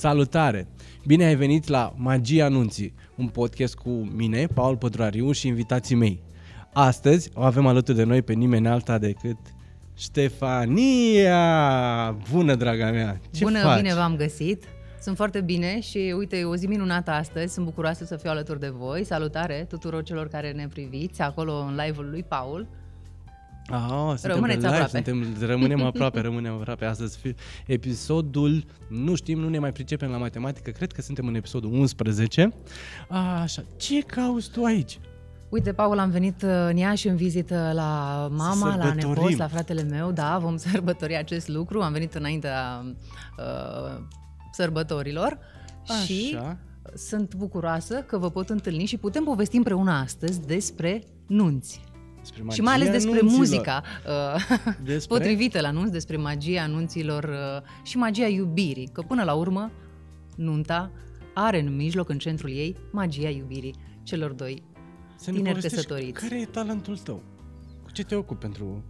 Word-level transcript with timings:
Salutare! 0.00 0.68
Bine 1.06 1.24
ai 1.24 1.34
venit 1.34 1.68
la 1.68 1.94
Magia 1.96 2.44
Anunții, 2.44 2.94
un 3.16 3.26
podcast 3.26 3.74
cu 3.74 3.90
mine, 3.90 4.46
Paul 4.54 4.76
Pădurariu 4.76 5.32
și 5.32 5.46
invitații 5.46 5.94
mei. 5.94 6.22
Astăzi 6.72 7.30
o 7.34 7.42
avem 7.42 7.66
alături 7.66 7.96
de 7.96 8.04
noi 8.04 8.22
pe 8.22 8.32
nimeni 8.32 8.68
alta 8.68 8.98
decât 8.98 9.36
Ștefania! 9.96 11.36
Bună, 12.32 12.54
draga 12.54 12.90
mea! 12.90 13.20
Ce 13.30 13.44
Bună, 13.44 13.58
faci? 13.58 13.80
bine 13.80 13.94
v-am 13.94 14.16
găsit! 14.16 14.64
Sunt 15.00 15.16
foarte 15.16 15.40
bine 15.40 15.80
și 15.80 16.14
uite, 16.18 16.36
e 16.36 16.44
o 16.44 16.56
zi 16.56 16.66
minunată 16.66 17.10
astăzi, 17.10 17.52
sunt 17.52 17.64
bucuroasă 17.64 18.04
să 18.04 18.16
fiu 18.16 18.30
alături 18.30 18.60
de 18.60 18.68
voi. 18.68 19.04
Salutare 19.04 19.66
tuturor 19.68 20.02
celor 20.02 20.28
care 20.28 20.52
ne 20.52 20.68
priviți 20.68 21.20
acolo 21.20 21.52
în 21.52 21.80
live-ul 21.84 22.08
lui 22.10 22.24
Paul. 22.28 22.66
Ah, 23.70 24.12
suntem 24.16 24.30
Rămâneți 24.30 24.58
pe 24.58 24.66
live, 24.66 24.66
aproape. 24.66 24.90
Suntem, 24.90 25.46
rămânem 25.46 25.82
aproape, 25.82 26.20
rămânem 26.28 26.52
aproape. 26.52 26.84
Astăzi 26.84 27.18
fi 27.18 27.34
episodul, 27.66 28.64
nu 28.88 29.14
știm, 29.14 29.38
nu 29.38 29.48
ne 29.48 29.58
mai 29.58 29.72
pricepem 29.72 30.10
la 30.10 30.16
matematică, 30.16 30.70
cred 30.70 30.92
că 30.92 31.02
suntem 31.02 31.26
în 31.26 31.34
episodul 31.34 31.72
11. 31.72 32.52
Așa, 33.42 33.62
ce 33.76 34.00
cauți 34.00 34.50
tu 34.50 34.64
aici? 34.64 34.98
Uite, 35.48 35.72
Paul, 35.72 35.98
am 35.98 36.10
venit 36.10 36.42
uh, 36.42 36.50
în 36.68 36.76
Iași 36.76 37.08
în 37.08 37.16
vizită 37.16 37.70
la 37.74 38.28
mama, 38.32 38.76
la 38.76 38.84
sărbătorim. 38.84 39.08
nepoți, 39.08 39.36
la 39.36 39.48
fratele 39.48 39.82
meu. 39.82 40.10
Da, 40.10 40.38
vom 40.38 40.56
sărbători 40.70 41.16
acest 41.16 41.48
lucru. 41.48 41.80
Am 41.80 41.92
venit 41.92 42.14
înaintea 42.14 42.84
uh, 43.38 44.00
sărbătorilor 44.52 45.38
și 46.04 46.36
Așa. 46.36 46.58
sunt 46.94 47.34
bucuroasă 47.34 47.94
că 47.94 48.18
vă 48.18 48.30
pot 48.30 48.48
întâlni 48.48 48.84
și 48.84 48.96
putem 48.96 49.24
povesti 49.24 49.56
împreună 49.56 49.90
astăzi 49.90 50.46
despre 50.46 51.02
nunți. 51.26 51.80
Despre 52.20 52.42
și 52.50 52.60
mai 52.60 52.74
ales 52.74 52.86
magia 52.86 52.98
despre 52.98 53.20
nunților. 53.20 53.38
muzica 53.38 53.82
uh, 54.06 54.58
Despre? 54.84 55.16
potrivită 55.16 55.60
la 55.60 55.70
nunți, 55.70 55.92
despre 55.92 56.16
magia 56.16 56.62
anunților 56.62 57.24
uh, 57.24 57.86
și 57.86 57.96
magia 57.96 58.26
iubirii. 58.26 58.88
Că 58.92 59.02
până 59.02 59.22
la 59.24 59.34
urmă, 59.34 59.70
nunta 60.36 60.90
are 61.34 61.60
în 61.60 61.76
mijloc, 61.76 62.08
în 62.08 62.18
centrul 62.18 62.50
ei, 62.50 62.76
magia 62.90 63.28
iubirii 63.28 63.74
celor 64.02 64.32
doi 64.32 64.62
Să 65.16 65.30
ne 65.30 65.36
tineri 65.36 65.54
povestești 65.54 65.86
căsătoriți. 65.86 66.20
Care 66.20 66.40
e 66.40 66.44
talentul 66.44 66.96
tău? 66.96 67.22
Cu 67.82 67.90
ce 67.92 68.04
te 68.04 68.14
ocupi 68.14 68.40
pentru... 68.40 68.84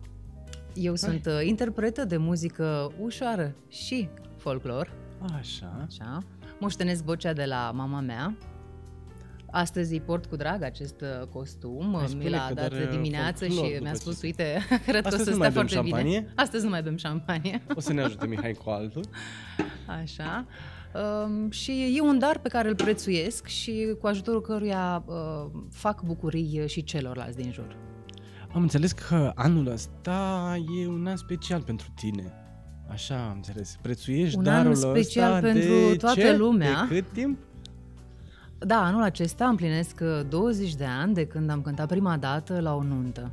Eu 0.74 0.94
sunt 0.94 1.26
uh, 1.26 1.46
interpretă 1.46 2.04
de 2.04 2.16
muzică 2.16 2.92
ușoară 3.00 3.54
și 3.68 4.08
folclor, 4.36 4.92
Așa. 5.38 5.86
așa. 5.86 6.18
Moștenesc 6.60 7.04
vocea 7.04 7.32
de 7.32 7.44
la 7.44 7.70
mama 7.74 8.00
mea. 8.00 8.36
Astăzi 9.52 9.92
îi 9.92 10.00
port 10.00 10.26
cu 10.26 10.36
drag 10.36 10.62
acest 10.62 11.00
uh, 11.00 11.26
costum. 11.26 11.94
Ai 11.96 12.02
Mi 12.02 12.08
spune 12.08 12.28
l-a 12.28 12.44
că 12.48 12.54
dat 12.54 12.68
doar, 12.70 12.82
uh, 12.82 12.88
dimineață 12.90 13.44
folclor 13.44 13.64
și 13.66 13.72
după 13.72 13.82
mi-a 13.84 13.92
ce- 13.92 13.98
spus, 13.98 14.22
uite, 14.22 14.58
cred 14.86 15.02
că 15.02 15.08
o 15.12 15.16
Astăzi 15.16 15.24
să 15.24 15.30
nu 15.30 15.36
stea 15.36 15.36
mai 15.36 15.50
bem 15.50 15.52
foarte 15.52 15.80
bine. 15.82 15.90
șampanie? 15.90 16.32
Astăzi 16.36 16.64
nu 16.64 16.70
mai 16.70 16.82
bem 16.82 16.96
șampanie. 16.96 17.62
O 17.76 17.80
să 17.80 17.92
ne 17.92 18.02
ajute 18.02 18.26
Mihai 18.26 18.52
cu 18.52 18.70
altul. 18.70 19.02
Așa. 20.02 20.46
Um, 21.24 21.50
și 21.50 21.94
e 21.96 22.00
un 22.00 22.18
dar 22.18 22.38
pe 22.38 22.48
care 22.48 22.68
îl 22.68 22.74
prețuiesc 22.74 23.46
și 23.46 23.94
cu 24.00 24.06
ajutorul 24.06 24.40
căruia 24.40 25.04
uh, 25.06 25.14
fac 25.70 26.02
bucurii 26.02 26.62
și 26.66 26.82
celorlalți 26.84 27.36
din 27.36 27.52
jur. 27.52 27.76
Am 28.54 28.62
înțeles 28.62 28.92
că 28.92 29.32
anul 29.34 29.66
ăsta 29.66 30.56
e 30.82 30.86
un 30.86 31.06
an 31.06 31.16
special 31.16 31.62
pentru 31.62 31.86
tine. 31.94 32.32
Așa 32.88 33.14
am 33.28 33.32
înțeles. 33.34 33.76
Prețuiești 33.82 34.36
Un 34.38 34.46
an 34.46 34.54
darul 34.54 34.74
special 34.74 35.32
ăsta 35.34 35.46
pentru 35.46 35.68
de 35.90 35.96
toată 35.96 36.20
ce? 36.20 36.36
lumea. 36.36 36.86
De 36.88 36.94
cât 37.00 37.12
timp? 37.12 37.38
Da, 38.66 38.84
anul 38.84 39.02
acesta 39.02 39.48
împlinesc 39.48 40.00
uh, 40.02 40.28
20 40.28 40.74
de 40.74 40.84
ani 40.84 41.14
de 41.14 41.26
când 41.26 41.50
am 41.50 41.62
cântat 41.62 41.88
prima 41.88 42.16
dată 42.16 42.60
la 42.60 42.74
o 42.74 42.82
nuntă. 42.82 43.32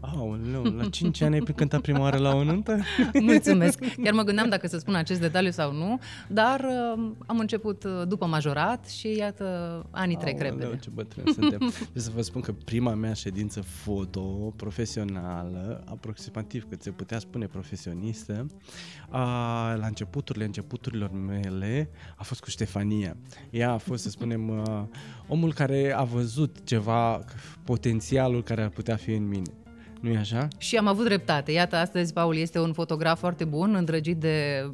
Aoleu, 0.00 0.62
la 0.62 0.88
5 0.88 1.20
ani 1.20 1.34
ai 1.34 1.40
cântat 1.40 1.80
prima 1.80 2.00
oară 2.00 2.16
la 2.16 2.34
o 2.34 2.44
nuntă? 2.44 2.78
Mulțumesc! 3.20 3.78
Chiar 4.02 4.12
mă 4.12 4.22
gândeam 4.22 4.48
dacă 4.48 4.66
să 4.66 4.78
spun 4.78 4.94
acest 4.94 5.20
detaliu 5.20 5.50
sau 5.50 5.72
nu, 5.72 5.98
dar 6.28 6.60
uh, 6.60 7.10
am 7.26 7.38
început 7.38 7.84
uh, 7.84 8.02
după 8.08 8.26
majorat 8.26 8.88
și 8.88 9.16
iată, 9.16 9.86
anii 9.90 10.16
trec 10.16 10.42
Aoleu, 10.42 10.58
repede. 10.58 10.78
ce 10.80 10.90
bătrâni 10.94 11.32
suntem. 11.32 11.58
Trebuie 11.58 12.02
să 12.02 12.10
vă 12.14 12.22
spun 12.22 12.40
că 12.40 12.52
prima 12.64 12.94
mea 12.94 13.12
ședință 13.12 13.60
foto 13.60 14.20
profesională, 14.56 15.84
aproximativ 15.90 16.66
cât 16.68 16.82
se 16.82 16.90
putea 16.90 17.18
spune 17.18 17.46
profesionistă, 17.46 18.46
a, 19.08 19.74
la 19.74 19.86
începuturile 19.86 20.44
începuturilor 20.44 21.10
mele, 21.10 21.90
a 22.16 22.22
fost 22.22 22.40
cu 22.40 22.50
Ștefania. 22.50 23.16
Ea 23.50 23.72
a 23.72 23.78
fost, 23.78 24.02
să 24.02 24.10
spunem, 24.10 24.50
a, 24.50 24.88
omul 25.28 25.52
care 25.52 25.92
a 25.96 26.02
văzut 26.02 26.56
ceva, 26.64 27.24
potențialul 27.64 28.42
care 28.42 28.62
ar 28.62 28.68
putea 28.68 28.96
fi 28.96 29.10
în 29.12 29.28
mine. 29.28 29.50
Nu 30.00 30.10
e 30.10 30.16
așa? 30.16 30.48
Și 30.58 30.76
am 30.76 30.86
avut 30.86 31.04
dreptate. 31.04 31.52
Iată, 31.52 31.76
astăzi 31.76 32.12
Paul 32.12 32.36
este 32.36 32.58
un 32.60 32.72
fotograf 32.72 33.18
foarte 33.18 33.44
bun, 33.44 33.74
îndrăgit 33.74 34.16
de 34.16 34.66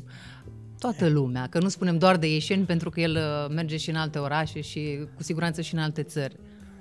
toată 0.79 1.09
lumea, 1.09 1.47
că 1.47 1.59
nu 1.59 1.69
spunem 1.69 1.99
doar 1.99 2.17
de 2.17 2.33
ieșeni, 2.33 2.65
pentru 2.65 2.91
că 2.91 3.01
el 3.01 3.17
uh, 3.17 3.55
merge 3.55 3.77
și 3.77 3.91
în 3.91 3.97
alte 3.97 4.19
orașe 4.19 4.61
și 4.61 4.99
cu 5.17 5.23
siguranță 5.23 5.61
și 5.61 5.75
în 5.75 5.81
alte 5.81 6.03
țări. 6.03 6.37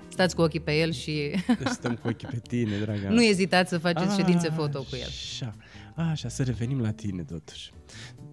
Stați 0.07 0.35
cu 0.35 0.41
ochii 0.41 0.59
pe 0.59 0.71
el 0.79 0.91
și 0.91 1.31
Deci 1.47 1.67
stăm 1.67 1.95
cu 1.95 2.07
ochii 2.07 2.27
pe 2.27 2.41
tine, 2.47 2.77
draga. 2.81 3.09
nu 3.17 3.23
ezitați 3.23 3.69
să 3.69 3.77
faceți 3.77 4.15
ședințe 4.15 4.47
Ah, 4.47 4.53
foto 4.55 4.79
cu 4.79 4.95
el. 4.95 5.07
Așa, 5.07 5.55
așa, 6.11 6.27
să 6.29 6.43
revenim 6.43 6.81
la 6.81 6.91
tine 6.91 7.23
totuși. 7.23 7.71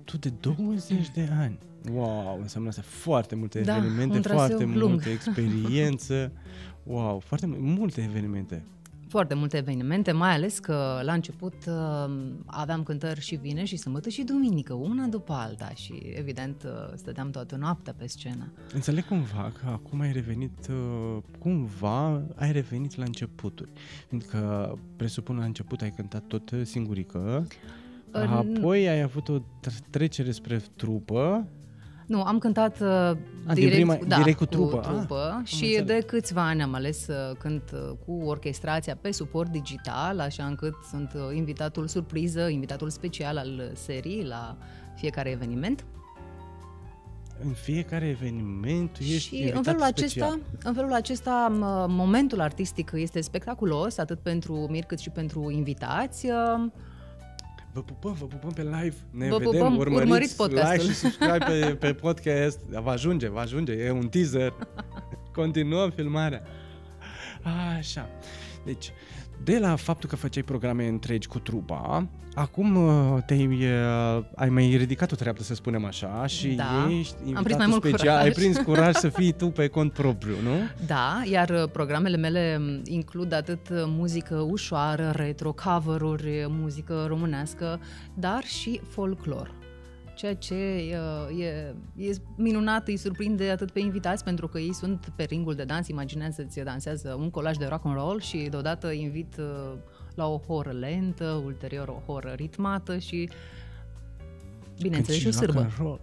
Tu 0.04 0.16
de 0.18 0.32
20 0.40 1.08
de 1.14 1.28
ani. 1.38 1.58
Wow, 1.92 2.38
înseamnă 2.42 2.68
asta 2.68 2.82
foarte 2.84 3.34
multe 3.34 3.60
Da, 3.60 3.76
evenimente, 3.76 4.16
un 4.16 4.22
traseu 4.22 4.46
foarte 4.46 4.64
lung. 4.64 4.90
multă 4.90 5.08
experiență. 5.08 6.32
Wow, 6.82 7.18
foarte 7.26 7.46
mu- 7.46 7.56
multe 7.58 8.00
evenimente. 8.10 8.64
Foarte 9.08 9.34
multe 9.34 9.56
evenimente, 9.56 10.12
mai 10.12 10.30
ales 10.34 10.58
că 10.58 11.00
la 11.02 11.12
început 11.12 11.54
uh, 11.66 12.30
aveam 12.46 12.82
cântări 12.82 13.20
și 13.20 13.34
vineri 13.34 13.66
și 13.68 13.76
sâmbătă 13.76 14.08
și 14.08 14.22
duminică, 14.22 14.72
una 14.72 15.06
după 15.06 15.32
alta 15.32 15.70
și 15.74 15.92
evident 16.14 16.62
uh, 16.62 16.70
stăteam 16.94 17.30
toată 17.30 17.56
noaptea 17.56 17.94
pe 17.98 18.06
scenă. 18.06 18.52
Înțeleg 18.72 19.04
cumva 19.04 19.52
că 19.60 19.66
acum 19.68 20.00
ai 20.00 20.12
revenit, 20.12 20.68
uh, 20.70 21.22
cumva 21.38 22.22
ai 22.34 22.52
revenit 22.52 22.96
la 22.96 23.04
începuturi. 23.04 23.70
Fiindcă 24.08 24.78
presupun 24.96 25.36
la 25.36 25.44
început 25.44 25.80
ai 25.80 25.90
cântat 25.90 26.22
tot 26.26 26.52
singurică, 26.62 27.46
În- 28.10 28.28
apoi 28.28 28.88
ai 28.88 29.00
avut 29.00 29.28
o 29.28 29.38
tr- 29.38 29.90
trecere 29.90 30.30
spre 30.30 30.62
trupă, 30.76 31.48
Nu, 32.08 32.22
am 32.22 32.38
cântat 32.38 32.80
uh, 32.80 33.10
din 33.44 33.54
direct, 33.54 33.74
prima- 33.74 34.06
da, 34.06 34.16
direct 34.16 34.38
cu 34.38 34.44
cu 34.44 34.50
trupă. 34.50 34.78
trupă 34.78 35.38
Ah, 35.40 35.46
și 35.46 35.76
am 35.80 35.86
de 35.86 35.98
câțiva 36.06 36.46
ani 36.46 36.62
am 36.62 36.74
ales 36.74 36.98
să 37.04 37.32
cânt 37.38 37.70
uh, 37.74 37.90
cu 38.06 38.12
orchestrația 38.24 38.96
pe 39.00 39.10
suport 39.12 39.50
digital, 39.50 40.20
așa 40.20 40.44
încât 40.44 40.74
sunt 40.90 41.12
uh, 41.14 41.36
invitatul 41.36 41.86
surpriză, 41.88 42.48
invitatul 42.48 42.90
special 42.90 43.36
al 43.36 43.70
serii 43.74 44.24
la 44.24 44.56
fiecare 44.96 45.30
eveniment. 45.30 45.84
în 47.44 47.52
fiecare 47.52 48.08
eveniment 48.08 48.92
tu 48.92 49.02
ești 49.02 49.16
și 49.16 49.34
în 49.34 49.40
invitat 49.40 49.64
felul, 49.64 49.80
special. 49.80 50.28
acesta, 50.32 50.38
în 50.68 50.74
felul 50.74 50.92
acesta, 50.92 51.48
m- 51.52 51.86
momentul 51.88 52.40
artistic 52.40 52.90
este 52.94 53.20
spectaculos, 53.20 53.98
atât 53.98 54.18
pentru 54.18 54.54
mir 54.70 54.84
cât 54.84 54.98
și 54.98 55.10
pentru 55.10 55.50
invitați. 55.50 56.26
Uh, 56.26 56.66
Vă 57.78 57.84
pupăm, 57.84 58.12
vă 58.12 58.24
pupăm 58.24 58.50
pe 58.50 58.62
live. 58.62 58.94
Ne 59.10 59.28
Vă 59.28 59.36
vedem, 59.36 59.52
pupăm, 59.52 59.76
urmăriți, 59.76 60.02
urmăriți 60.02 60.36
podcastul. 60.36 60.72
like 60.72 60.92
și 60.92 60.98
subscribe 60.98 61.44
pe, 61.44 61.74
pe 61.74 61.92
podcast. 61.92 62.60
Va 62.60 62.90
ajunge, 62.90 63.28
va 63.28 63.40
ajunge, 63.40 63.72
e 63.72 63.90
un 63.90 64.08
teaser. 64.08 64.54
Continuăm 65.40 65.90
filmarea. 65.90 66.42
Așa. 67.78 68.08
Deci, 68.64 68.92
de 69.44 69.58
la 69.58 69.76
faptul 69.76 70.08
că 70.08 70.16
făceai 70.16 70.42
programe 70.42 70.86
întregi 70.86 71.28
cu 71.28 71.38
trupa, 71.38 72.06
acum 72.34 72.76
uh, 72.76 73.22
te-ai, 73.26 73.46
uh, 73.46 74.24
ai 74.34 74.48
mai 74.48 74.74
ridicat 74.76 75.12
o 75.12 75.14
treaptă, 75.14 75.42
să 75.42 75.54
spunem 75.54 75.84
așa, 75.84 76.26
și 76.26 76.48
Da. 76.48 76.88
ești 76.98 77.14
Am 77.20 77.26
invitatul 77.26 77.42
prins 77.44 77.58
mai 77.58 77.66
mult 77.66 77.82
special. 77.82 78.08
curaj. 78.08 78.24
Ai 78.24 78.30
prins 78.30 78.58
curaj 78.58 78.94
să 78.94 79.08
fii 79.08 79.32
tu 79.32 79.46
pe 79.46 79.66
cont 79.68 79.92
propriu, 79.92 80.34
nu? 80.42 80.54
Da, 80.86 81.22
iar 81.30 81.48
uh, 81.50 81.70
programele 81.72 82.16
mele 82.16 82.58
m, 82.58 82.80
includ 82.84 83.32
atât 83.32 83.68
uh, 83.68 83.76
muzică 83.86 84.34
ușoară, 84.50 85.12
retro, 85.16 85.52
cover-uri, 85.64 86.46
muzică 86.48 87.04
românească, 87.08 87.80
dar 88.14 88.42
și 88.44 88.80
folclor. 88.88 89.50
Ceea 90.18 90.34
ce 90.34 90.54
uh, 91.30 91.40
e, 91.40 91.74
e 91.96 92.16
minunat, 92.36 92.88
îi 92.88 92.96
surprinde 92.96 93.50
atât 93.50 93.70
pe 93.70 93.80
invitați 93.80 94.24
pentru 94.24 94.48
că 94.48 94.58
ei 94.58 94.74
sunt 94.74 95.12
pe 95.16 95.22
ringul 95.22 95.54
de 95.54 95.64
dans, 95.64 95.88
imaginează-ți 95.88 96.60
dansează 96.60 97.14
un 97.18 97.30
colaj 97.30 97.56
de 97.56 97.66
rock 97.66 97.84
and 97.84 97.94
roll 97.96 98.20
și 98.20 98.46
deodată 98.50 98.90
invit 98.90 99.36
uh, 99.38 99.72
la 100.14 100.26
o 100.26 100.38
horă 100.38 100.70
lentă, 100.70 101.42
ulterior 101.44 101.88
o 101.88 102.02
horă 102.06 102.32
ritmată 102.36 102.98
și 102.98 103.28
bineînțeles 104.80 105.20
și 105.20 105.26
o 105.26 105.30
Când 105.30 105.42
rock 105.42 105.54
sârbă. 105.54 105.60
and 105.60 105.72
roll. 105.78 106.00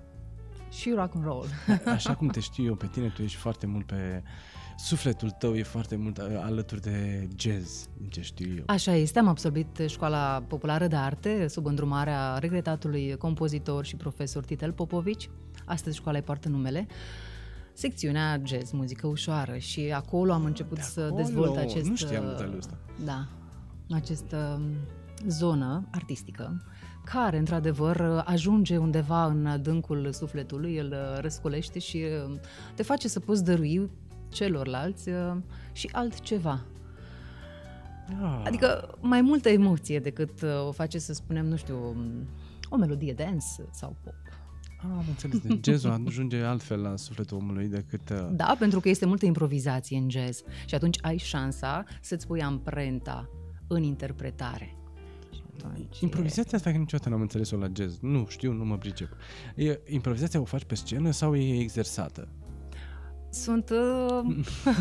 Și 0.71 0.93
rock 0.95 1.15
and 1.15 1.23
roll. 1.23 1.45
Așa 1.85 2.15
cum 2.15 2.27
te 2.27 2.39
știu 2.39 2.63
eu 2.63 2.75
pe 2.75 2.87
tine, 2.91 3.07
tu 3.09 3.21
ești 3.21 3.37
foarte 3.37 3.65
mult 3.65 3.85
pe... 3.85 4.23
Sufletul 4.77 5.29
tău 5.29 5.55
e 5.55 5.63
foarte 5.63 5.95
mult 5.95 6.17
uh, 6.17 6.23
alături 6.41 6.81
de 6.81 7.27
jazz, 7.37 7.87
din 7.97 8.09
ce 8.09 8.21
știu 8.21 8.55
eu. 8.57 8.63
Așa 8.65 8.93
este, 8.93 9.19
am 9.19 9.27
absolvit 9.27 9.81
Școala 9.87 10.43
Populară 10.47 10.87
de 10.87 10.95
Arte 10.95 11.47
sub 11.47 11.65
îndrumarea 11.65 12.37
regretatului 12.37 13.15
compozitor 13.17 13.85
și 13.85 13.95
profesor 13.95 14.45
Titel 14.45 14.71
Popovici. 14.71 15.29
Astăzi 15.65 15.95
școala 15.95 16.17
îi 16.17 16.23
poartă 16.23 16.49
numele. 16.49 16.87
Secțiunea 17.73 18.41
jazz, 18.43 18.71
muzică 18.71 19.07
ușoară 19.07 19.57
și 19.57 19.91
acolo 19.95 20.31
am 20.31 20.45
început 20.45 20.77
De 20.77 20.83
să 20.83 21.01
acolo? 21.01 21.21
dezvolt 21.21 21.57
acest... 21.57 21.85
Nu 21.85 21.95
știam 21.95 22.23
uh, 22.23 22.29
detalul 22.29 22.57
ăsta. 22.57 22.77
Da, 23.05 23.27
această 23.89 24.59
um, 24.59 24.75
zonă 25.27 25.87
artistică 25.91 26.63
care, 27.03 27.37
într-adevăr, 27.37 28.23
ajunge 28.25 28.77
undeva 28.77 29.25
în 29.25 29.45
adâncul 29.45 30.09
sufletului, 30.11 30.77
îl 30.77 30.95
răscolește 31.19 31.79
și 31.79 32.03
uh, 32.27 32.35
te 32.75 32.83
face 32.83 33.07
să 33.07 33.19
poți 33.19 33.43
dărui 33.43 33.89
celorlalți 34.35 35.09
uh, 35.09 35.35
și 35.71 35.89
altceva. 35.91 36.65
Ah. 38.21 38.41
Adică 38.45 38.97
mai 39.01 39.21
multă 39.21 39.49
emoție 39.49 39.99
decât 39.99 40.41
uh, 40.41 40.67
o 40.67 40.71
face, 40.71 40.99
să 40.99 41.13
spunem, 41.13 41.45
nu 41.45 41.55
știu, 41.55 41.95
o 42.69 42.75
melodie 42.75 43.13
dance 43.13 43.45
sau 43.71 43.95
pop. 44.03 44.13
Ah, 44.77 44.89
am 44.91 45.05
înțeles. 45.07 45.39
Deci 45.39 45.65
jazzul 45.65 46.03
ajunge 46.07 46.41
altfel 46.41 46.81
la 46.81 46.95
sufletul 46.95 47.37
omului 47.37 47.67
decât... 47.67 48.09
Uh... 48.09 48.27
Da, 48.31 48.55
pentru 48.59 48.79
că 48.79 48.89
este 48.89 49.05
multă 49.05 49.25
improvizație 49.25 49.97
în 49.97 50.09
jazz 50.09 50.43
și 50.65 50.75
atunci 50.75 50.97
ai 51.01 51.17
șansa 51.17 51.83
să-ți 52.01 52.27
pui 52.27 52.41
amprenta 52.41 53.29
în 53.67 53.83
interpretare. 53.83 54.77
Și 55.31 55.41
atunci 55.57 55.99
Improvizația 55.99 56.57
asta 56.57 56.71
că 56.71 56.77
niciodată 56.77 57.09
n-am 57.09 57.21
înțeles-o 57.21 57.57
la 57.57 57.67
jazz. 57.75 57.97
Nu 58.01 58.25
știu, 58.29 58.51
nu 58.51 58.65
mă 58.65 58.77
pricep. 58.77 59.09
E, 59.55 59.79
improvizația 59.87 60.39
o 60.39 60.43
faci 60.43 60.63
pe 60.63 60.75
scenă 60.75 61.11
sau 61.11 61.35
e 61.35 61.59
exersată? 61.59 62.27
Sunt 63.35 63.69
uh, 63.69 64.35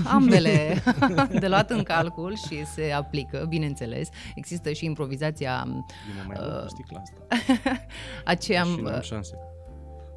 ambele 0.05 0.83
de 1.41 1.49
luat 1.49 1.71
în 1.71 1.83
calcul 1.83 2.37
și 2.37 2.65
se 2.67 2.93
aplică, 2.93 3.47
bineînțeles. 3.49 4.09
Există 4.35 4.73
și 4.73 4.85
improvizația 4.85 5.65
Eu 5.67 5.75
mă 6.17 6.23
mai 6.27 6.37
uh, 6.41 6.65
sticla 6.67 7.01
asta. 7.01 7.27
aceea... 8.25 8.65
Și 8.65 8.81
n-am 8.81 9.01
șanse. 9.01 9.35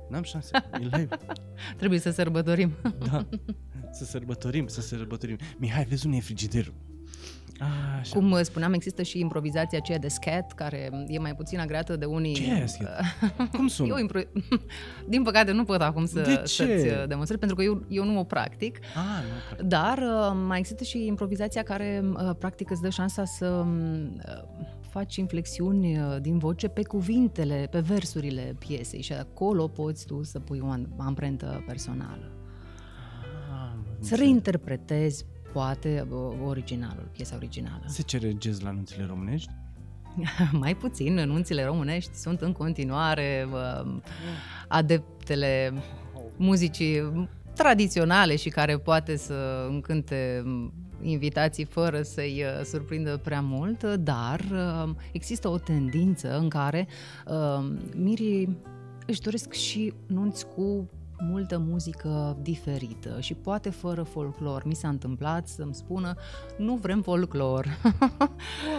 N-am 0.09 0.23
șanse. 0.23 0.51
E 0.73 0.77
live. 0.77 1.07
Trebuie 1.77 1.99
să 1.99 2.11
sărbătorim. 2.11 2.71
Da. 3.11 3.27
Să 3.91 4.05
sărbătorim, 4.05 4.67
să 4.67 4.81
sărbătorim. 4.81 5.37
Mihai, 5.57 5.83
vezi 5.83 6.05
unde 6.05 6.17
e 6.17 6.21
frigiderul? 6.21 6.73
Așa. 7.99 8.15
Cum 8.19 8.31
uh, 8.31 8.39
spuneam, 8.41 8.73
există 8.73 9.01
și 9.01 9.19
improvizația 9.19 9.77
aceea 9.77 9.97
de 9.97 10.07
scat, 10.07 10.53
care 10.53 10.89
e 11.07 11.19
mai 11.19 11.35
puțin 11.35 11.59
agreată 11.59 11.95
de 11.95 12.05
unii... 12.05 12.33
Ce 12.33 12.51
e 12.51 12.65
scat? 12.65 13.01
Cum 13.51 13.67
sună? 13.67 13.87
Eu 13.93 13.97
impro... 13.97 14.19
Din 15.09 15.23
păcate 15.23 15.51
nu 15.51 15.63
pot 15.63 15.81
acum 15.81 16.05
să, 16.05 16.21
De 16.21 16.35
ce? 16.35 16.45
să-ți 16.45 16.87
uh, 16.87 17.07
demonstrez, 17.07 17.39
pentru 17.39 17.55
că 17.57 17.63
eu, 17.63 17.83
eu 17.87 18.03
nu 18.03 18.19
o 18.19 18.23
practic. 18.23 18.77
Ah, 18.77 19.23
nu, 19.23 19.29
practic. 19.47 19.67
Dar 19.67 19.97
uh, 19.97 20.37
mai 20.47 20.59
există 20.59 20.83
și 20.83 21.05
improvizația 21.05 21.63
care 21.63 22.03
uh, 22.13 22.29
practic 22.39 22.69
îți 22.71 22.81
dă 22.81 22.89
șansa 22.89 23.25
să 23.25 23.45
um, 23.47 24.03
uh, 24.27 24.43
faci 24.89 25.15
inflexiuni 25.15 25.97
uh, 25.99 26.15
din 26.21 26.37
voce 26.37 26.67
pe 26.67 26.83
cuvintele, 26.83 27.67
pe 27.71 27.79
versurile 27.79 28.55
piesei 28.59 29.01
și 29.01 29.13
acolo 29.13 29.67
poți 29.67 30.05
tu 30.05 30.23
să 30.23 30.39
pui 30.39 30.59
o 30.59 30.69
am- 30.69 30.93
amprentă 30.97 31.63
personală. 31.67 32.31
Ah, 33.51 33.69
am 33.71 33.83
Să 33.83 33.95
înțeles. 33.99 34.19
reinterpretezi, 34.19 35.25
poate, 35.53 36.07
uh, 36.09 36.17
originalul, 36.45 37.09
piesa 37.11 37.35
originală. 37.35 37.83
Se 37.85 38.01
cere 38.01 38.35
jazz 38.41 38.59
la 38.59 38.69
anunțile 38.69 39.05
românești? 39.05 39.51
Mai 40.51 40.75
puțin, 40.75 41.19
anunțile 41.19 41.65
românești 41.65 42.15
sunt 42.15 42.41
în 42.41 42.51
continuare 42.51 43.47
uh, 43.51 43.95
adeptele 44.67 45.73
muzicii 46.35 47.27
tradiționale 47.55 48.35
și 48.35 48.49
care 48.49 48.77
poate 48.77 49.15
să 49.15 49.67
încânte 49.69 50.43
invitații 51.01 51.65
fără 51.65 52.01
să-i 52.01 52.43
uh, 52.43 52.65
surprindă 52.65 53.17
prea 53.17 53.41
mult, 53.41 53.83
dar 53.83 54.39
uh, 54.51 54.89
există 55.11 55.47
o 55.47 55.57
tendință 55.57 56.37
în 56.37 56.49
care 56.49 56.87
uh, 57.27 57.69
mirii 57.95 58.57
își 59.05 59.21
doresc 59.21 59.53
și 59.53 59.93
nunți 60.07 60.47
cu 60.47 60.89
multă 61.19 61.57
muzică 61.57 62.37
diferită 62.41 63.17
și 63.19 63.33
poate 63.33 63.69
fără 63.69 64.03
folclor. 64.03 64.65
Mi 64.65 64.75
s-a 64.75 64.87
întâmplat 64.87 65.47
să-mi 65.47 65.73
spună 65.73 66.15
nu 66.57 66.75
vrem 66.75 67.01
folclor. 67.01 67.67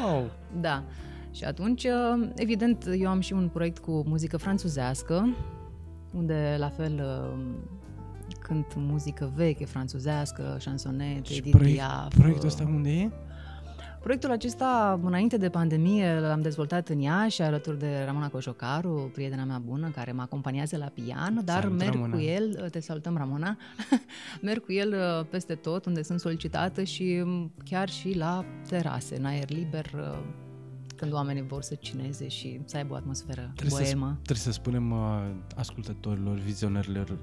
Wow! 0.04 0.30
Da. 0.60 0.84
Și 1.30 1.44
atunci, 1.44 1.84
uh, 1.84 2.28
evident, 2.34 2.84
eu 2.98 3.08
am 3.08 3.20
și 3.20 3.32
un 3.32 3.48
proiect 3.48 3.78
cu 3.78 4.04
muzică 4.06 4.36
franțuzească, 4.36 5.36
unde 6.14 6.56
la 6.58 6.68
fel 6.68 6.92
uh, 7.04 7.38
cânt 8.40 8.74
muzică 8.76 9.32
veche, 9.34 9.64
franțuzească, 9.64 10.56
șansonete, 10.60 11.32
Și 11.32 11.38
Edith 11.38 11.56
proiect, 11.56 11.76
Piaf. 11.78 12.18
proiectul 12.18 12.48
ăsta 12.48 12.64
unde 12.64 12.90
e? 12.90 13.10
Proiectul 14.00 14.30
acesta, 14.30 15.00
înainte 15.04 15.36
de 15.36 15.48
pandemie, 15.48 16.18
l-am 16.20 16.40
dezvoltat 16.40 16.88
în 16.88 16.98
Iași, 16.98 17.42
alături 17.42 17.78
de 17.78 18.02
Ramona 18.04 18.28
Cojocaru, 18.28 19.10
prietena 19.12 19.44
mea 19.44 19.58
bună, 19.58 19.90
care 19.90 20.12
mă 20.12 20.22
acompaniază 20.22 20.76
la 20.76 20.86
pian, 20.86 21.40
dar 21.44 21.62
Salut, 21.62 21.78
merg 21.78 21.92
Ramona. 21.92 22.16
cu 22.16 22.20
el, 22.20 22.68
te 22.70 22.80
salutăm 22.80 23.16
Ramona, 23.16 23.56
merg 24.42 24.64
cu 24.64 24.72
el 24.72 24.92
uh, 24.92 25.26
peste 25.30 25.54
tot 25.54 25.84
unde 25.84 26.02
sunt 26.02 26.20
solicitată 26.20 26.82
și 26.82 27.22
um, 27.24 27.52
chiar 27.64 27.88
și 27.88 28.16
la 28.16 28.44
terase, 28.68 29.16
în 29.16 29.24
aer 29.24 29.50
liber, 29.50 29.86
uh, 29.94 30.18
când 30.98 31.12
oamenii 31.12 31.42
vor 31.42 31.62
să 31.62 31.74
cineze 31.74 32.28
și 32.28 32.60
să 32.64 32.76
aibă 32.76 32.92
o 32.92 32.96
atmosferă 32.96 33.52
Trebuie 33.56 33.84
să, 33.84 33.92
boemă. 33.92 34.12
trebuie 34.14 34.44
să 34.44 34.52
spunem 34.52 34.90
uh, 34.90 35.30
ascultătorilor, 35.56 36.38
vizionărilor 36.38 37.18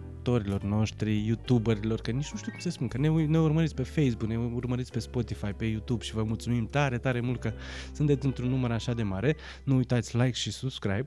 noștri, 0.64 1.26
youtuberilor, 1.26 2.02
că 2.02 2.12
nici 2.12 2.32
nu 2.32 2.38
știu 2.38 2.52
cum 2.52 2.60
să 2.60 2.70
spun, 2.70 2.88
că 2.88 2.98
ne, 2.98 3.08
ne 3.26 3.40
urmăriți 3.40 3.76
pe 3.76 3.84
Facebook, 3.84 4.30
ne 4.30 4.38
urmăriți 4.38 4.92
pe 4.92 5.00
Spotify, 5.00 5.52
pe 5.54 5.66
YouTube 5.66 6.04
și 6.04 6.14
vă 6.14 6.24
mulțumim 6.24 6.68
tare, 6.68 6.98
tare 6.98 7.20
mult 7.22 7.40
că 7.40 7.54
sunteți 7.94 8.26
într-un 8.26 8.50
număr 8.50 8.72
așa 8.72 8.94
de 8.94 9.04
mare. 9.04 9.36
Nu 9.64 9.76
uitați 9.76 10.18
like 10.18 10.32
și 10.32 10.52
subscribe. 10.52 11.06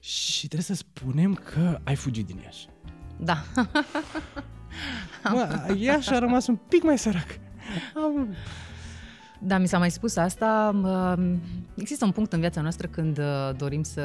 Și 0.00 0.38
trebuie 0.48 0.62
să 0.62 0.74
spunem 0.74 1.34
că 1.34 1.78
ai 1.84 1.94
fugit 1.94 2.26
din 2.26 2.40
Iași. 2.44 2.66
Da, 3.20 3.44
Mă, 5.32 5.74
Iași 5.78 6.10
a 6.10 6.18
rămas 6.18 6.46
un 6.46 6.56
pic 6.56 6.82
mai 6.82 6.98
sărac. 6.98 7.26
Am, 7.94 8.34
Da, 9.40 9.58
mi 9.58 9.68
s-a 9.68 9.78
mai 9.78 9.90
spus 9.90 10.16
asta. 10.16 10.80
um, 11.18 11.40
Există 11.74 12.04
un 12.04 12.10
punct 12.10 12.32
în 12.32 12.40
viața 12.40 12.60
noastră 12.60 12.86
când 12.86 13.18
uh, 13.18 13.50
dorim 13.56 13.82
să 13.82 14.02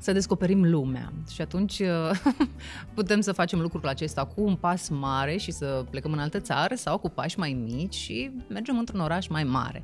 să 0.00 0.12
descoperim 0.12 0.70
lumea 0.70 1.12
și 1.30 1.40
atunci 1.40 1.78
uh, 1.78 2.10
putem 2.94 3.20
să 3.20 3.32
facem 3.32 3.60
lucrul 3.60 3.88
acesta 3.88 4.24
cu 4.24 4.42
un 4.42 4.54
pas 4.54 4.88
mare 4.88 5.36
și 5.36 5.50
să 5.50 5.84
plecăm 5.90 6.12
în 6.12 6.18
altă 6.18 6.40
țară 6.40 6.74
sau 6.74 6.98
cu 6.98 7.08
pași 7.08 7.38
mai 7.38 7.52
mici 7.52 7.94
și 7.94 8.30
mergem 8.48 8.78
într-un 8.78 9.00
oraș 9.00 9.26
mai 9.26 9.44
mare. 9.44 9.82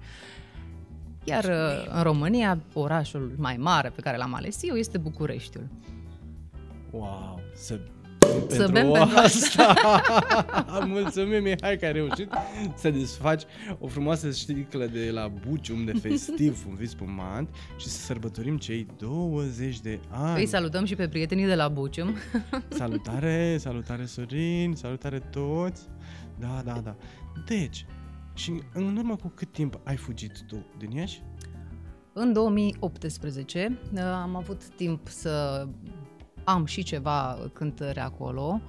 Iar 1.24 1.44
uh, 1.44 1.94
în 1.96 2.02
România, 2.02 2.58
orașul 2.72 3.34
mai 3.36 3.56
mare 3.56 3.88
pe 3.88 4.00
care 4.00 4.16
l-am 4.16 4.34
ales 4.34 4.62
eu 4.62 4.74
este 4.74 4.98
Bucureștiul. 4.98 5.66
wow, 6.90 7.40
să 7.54 7.80
Să 8.48 8.68
bem 8.72 8.90
pentru 8.90 9.12
asta. 9.14 9.74
Mulțumim, 10.86 11.42
Mihai, 11.42 11.76
că 11.76 11.84
ai 11.84 11.92
reușit 11.92 12.28
să 12.74 12.90
desfaci 12.90 13.42
o 13.78 13.86
frumoasă 13.86 14.30
sticlă 14.30 14.86
de 14.86 15.10
la 15.10 15.32
Bucium 15.48 15.84
de 15.84 15.92
festiv, 15.92 16.64
un 16.68 16.74
vis 16.74 16.90
spumant 16.90 17.48
și 17.76 17.88
să 17.88 17.98
sărbătorim 17.98 18.56
cei 18.56 18.86
20 18.98 19.80
de 19.80 20.00
ani. 20.10 20.40
Îi 20.40 20.46
salutăm 20.46 20.84
și 20.84 20.94
pe 20.94 21.08
prietenii 21.08 21.46
de 21.46 21.54
la 21.54 21.68
Bucium. 21.68 22.14
Salutare, 22.68 23.56
salutare 23.58 24.04
Sorin, 24.04 24.74
salutare 24.76 25.18
toți. 25.18 25.82
Da, 26.38 26.62
da, 26.64 26.80
da. 26.84 26.96
Deci, 27.46 27.86
și 28.34 28.62
în 28.72 28.96
urmă 28.96 29.16
cu 29.16 29.32
cât 29.34 29.52
timp 29.52 29.80
ai 29.84 29.96
fugit 29.96 30.42
tu 30.46 30.66
din 30.78 30.90
Iași? 30.90 31.22
În 32.12 32.32
2018 32.32 33.78
uh, 33.92 34.00
am 34.00 34.36
avut 34.36 34.68
timp 34.68 35.08
să 35.08 35.66
am 36.44 36.64
și 36.64 36.82
ceva 36.82 37.38
cântări 37.52 37.98
acolo 37.98 38.60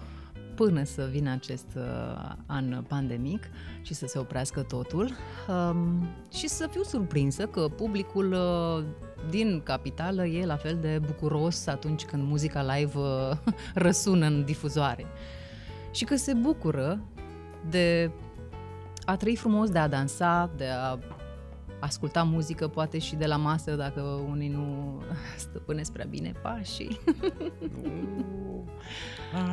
până 0.56 0.84
să 0.84 1.08
vină 1.12 1.32
acest 1.32 1.66
uh, 1.76 2.32
an 2.46 2.84
pandemic 2.88 3.44
și 3.82 3.94
să 3.94 4.06
se 4.06 4.20
oprească 4.20 4.62
totul. 4.62 5.12
Um, 5.48 6.08
și 6.34 6.48
să 6.48 6.68
fiu 6.72 6.84
surprinsă 6.84 7.46
că 7.46 7.62
publicul 7.62 8.32
uh, 8.32 8.84
din 9.30 9.62
capitală 9.64 10.26
e 10.26 10.46
la 10.46 10.56
fel 10.56 10.78
de 10.82 11.02
bucuros 11.06 11.68
atunci 11.68 12.06
când 12.06 12.24
muzica 12.24 12.76
live 12.76 12.98
uh, 12.98 13.32
răsună 13.74 14.26
în 14.26 14.44
difuzoare. 14.44 15.06
Și 15.92 16.04
că 16.04 16.16
se 16.16 16.34
bucură 16.34 17.00
de 17.70 18.12
a 19.06 19.16
trăi 19.16 19.36
frumos, 19.36 19.70
de 19.70 19.80
a 19.80 19.88
dansa, 19.88 20.50
de 20.58 20.66
a 20.66 20.98
asculta 21.84 22.24
muzică, 22.24 22.68
poate 22.68 23.00
și 23.00 23.16
de 23.16 23.26
la 23.26 23.36
masă, 23.36 23.76
dacă 23.76 24.02
unii 24.30 24.50
nu 24.50 24.98
stăpânesc 25.38 25.92
prea 25.92 26.06
bine 26.10 26.32
pașii. 26.42 27.00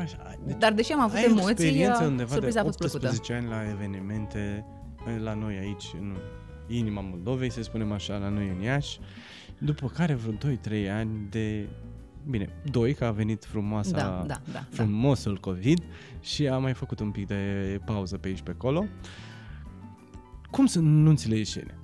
Așa, 0.02 0.34
deci 0.46 0.56
Dar 0.58 0.72
deși 0.72 0.92
am 0.92 1.00
avut 1.00 1.16
ai 1.16 1.24
emoții, 1.24 1.50
experiență 1.50 2.04
undeva 2.04 2.28
de 2.28 2.32
surpriza 2.32 2.60
a 2.60 2.64
fost 2.64 2.80
18 2.84 3.32
plăcută. 3.32 3.32
ani 3.34 3.48
la 3.66 3.70
evenimente 3.70 4.64
la 5.22 5.34
noi 5.34 5.56
aici, 5.56 5.84
în 6.00 6.16
inima 6.68 7.00
Moldovei, 7.00 7.50
să 7.50 7.62
spunem 7.62 7.92
așa, 7.92 8.16
la 8.16 8.28
noi 8.28 8.48
în 8.56 8.60
Iași, 8.62 8.98
după 9.58 9.86
care 9.88 10.14
vreo 10.14 10.54
2-3 10.86 10.90
ani 10.90 11.10
de... 11.30 11.68
Bine, 12.30 12.48
doi, 12.70 12.94
că 12.94 13.04
a 13.04 13.10
venit 13.10 13.44
frumoasa, 13.44 13.90
Da, 13.96 14.02
da, 14.02 14.24
da. 14.26 14.40
da. 14.52 14.66
frumosul 14.70 15.36
COVID 15.40 15.82
și 16.20 16.48
am 16.48 16.62
mai 16.62 16.72
făcut 16.72 17.00
un 17.00 17.10
pic 17.10 17.26
de 17.26 17.80
pauză 17.84 18.16
pe 18.18 18.28
aici 18.28 18.40
pe 18.40 18.50
acolo. 18.50 18.84
Cum 20.50 20.66
sunt 20.66 20.86
nunțile 20.86 21.36
ieșene? 21.36 21.74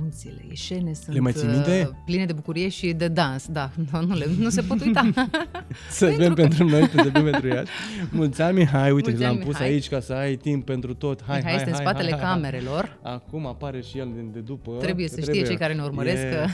Nunțile, 0.00 0.44
scene 0.54 0.92
sunt 0.92 1.14
Le 1.14 1.20
mai 1.20 1.32
ții 1.32 1.48
minte? 1.48 1.86
uh, 1.90 1.96
pline 2.04 2.26
de 2.26 2.32
bucurie 2.32 2.68
și 2.68 2.92
de 2.92 3.08
dans, 3.08 3.46
da, 3.48 3.70
nu, 3.92 4.00
nu, 4.06 4.14
le, 4.14 4.26
nu 4.38 4.48
se 4.48 4.60
pot 4.62 4.80
uita. 4.80 5.10
Să 5.90 6.14
bem 6.16 6.34
pentru 6.34 6.64
noi, 6.68 6.88
să 6.88 7.08
bem 7.12 7.24
pentru 7.24 7.48
ea. 7.48 7.64
Mulți 8.10 8.42
ani, 8.42 8.56
Mihai, 8.56 8.90
uite, 8.90 9.08
Mulți 9.08 9.24
l-am 9.24 9.34
ani, 9.34 9.44
pus 9.44 9.52
Mihai. 9.54 9.68
aici 9.68 9.88
ca 9.88 10.00
să 10.00 10.12
ai 10.12 10.36
timp 10.36 10.64
pentru 10.64 10.94
tot. 10.94 11.22
Hai, 11.26 11.36
Mihai 11.36 11.50
hai, 11.52 11.60
este 11.60 11.68
în 11.70 11.76
hai, 11.76 11.84
spatele 11.84 12.10
hai, 12.10 12.18
hai, 12.20 12.28
hai. 12.28 12.34
camerelor. 12.40 12.98
Acum 13.02 13.46
apare 13.46 13.80
și 13.80 13.98
el 13.98 14.10
de, 14.14 14.20
de 14.32 14.40
după. 14.40 14.76
Trebuie 14.80 15.06
că 15.06 15.12
să 15.14 15.20
știe 15.20 15.42
cei 15.44 15.56
care 15.56 15.74
ne 15.74 15.82
urmăresc 15.82 16.22
Yeah. 16.22 16.44
că 16.44 16.50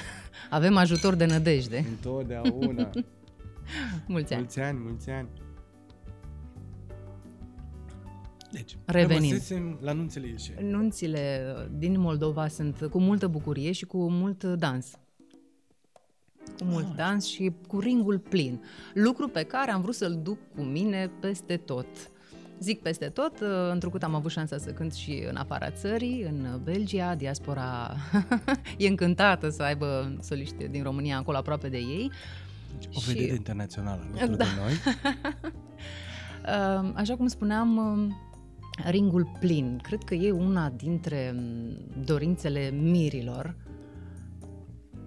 avem 0.50 0.76
ajutor 0.76 1.14
de 1.14 1.24
nădejde. 1.24 1.84
Întotdeauna. 1.88 2.90
Mulți 4.06 4.32
ani. 4.32 4.40
mulți 4.42 4.60
ani, 4.60 4.78
mulți 4.82 5.10
ani. 5.10 5.28
Deci, 8.50 8.76
Revenind. 8.84 9.22
rămăsesem 9.30 9.78
la 9.82 9.92
nunțele 9.92 10.26
ieșe. 10.26 10.54
Nunțile 10.62 11.54
din 11.78 12.00
Moldova 12.00 12.48
sunt 12.48 12.86
cu 12.90 12.98
multă 13.00 13.26
bucurie 13.26 13.72
și 13.72 13.84
cu 13.84 14.10
mult 14.10 14.44
dans. 14.44 14.90
Cu 16.58 16.64
mult 16.64 16.86
Ah. 16.90 16.94
dans 16.96 17.26
și 17.26 17.52
cu 17.66 17.78
ringul 17.80 18.18
plin. 18.18 18.62
Lucru 18.94 19.28
pe 19.28 19.42
care 19.42 19.70
am 19.70 19.80
vrut 19.80 19.94
să-l 19.94 20.20
duc 20.22 20.38
cu 20.56 20.62
mine 20.62 21.10
peste 21.20 21.56
tot. 21.56 21.86
Zic 22.60 22.80
peste 22.82 23.06
tot, 23.08 23.40
uh, 23.40 23.48
întrucât 23.72 24.02
am 24.02 24.14
avut 24.14 24.30
șansa 24.30 24.58
să 24.58 24.70
cânt 24.70 24.92
și 24.94 25.24
în 25.28 25.36
afara 25.36 25.70
țării, 25.70 26.22
în 26.22 26.60
Belgia, 26.64 27.14
diaspora 27.14 27.94
e 28.78 28.88
încântată 28.88 29.48
să 29.48 29.62
aibă 29.62 30.16
soliști 30.22 30.68
din 30.68 30.82
România 30.82 31.16
acolo 31.18 31.36
aproape 31.36 31.68
de 31.68 31.76
ei. 31.76 32.10
Deci, 32.78 32.96
o 32.96 33.00
Și- 33.00 33.12
vedetă 33.12 33.32
internațională 33.34 34.06
alături 34.16 34.36
Da. 34.38 34.44
de 34.44 34.50
noi. 34.60 34.72
Uh, 36.44 36.90
Așa 36.94 37.16
cum 37.16 37.26
spuneam, 37.26 37.76
uh, 37.76 38.14
ringul 38.90 39.30
plin. 39.40 39.78
Cred 39.82 40.02
că 40.04 40.14
e 40.14 40.30
una 40.30 40.70
dintre 40.70 41.34
mm, 41.36 42.02
dorințele 42.04 42.70
mirilor 42.70 43.56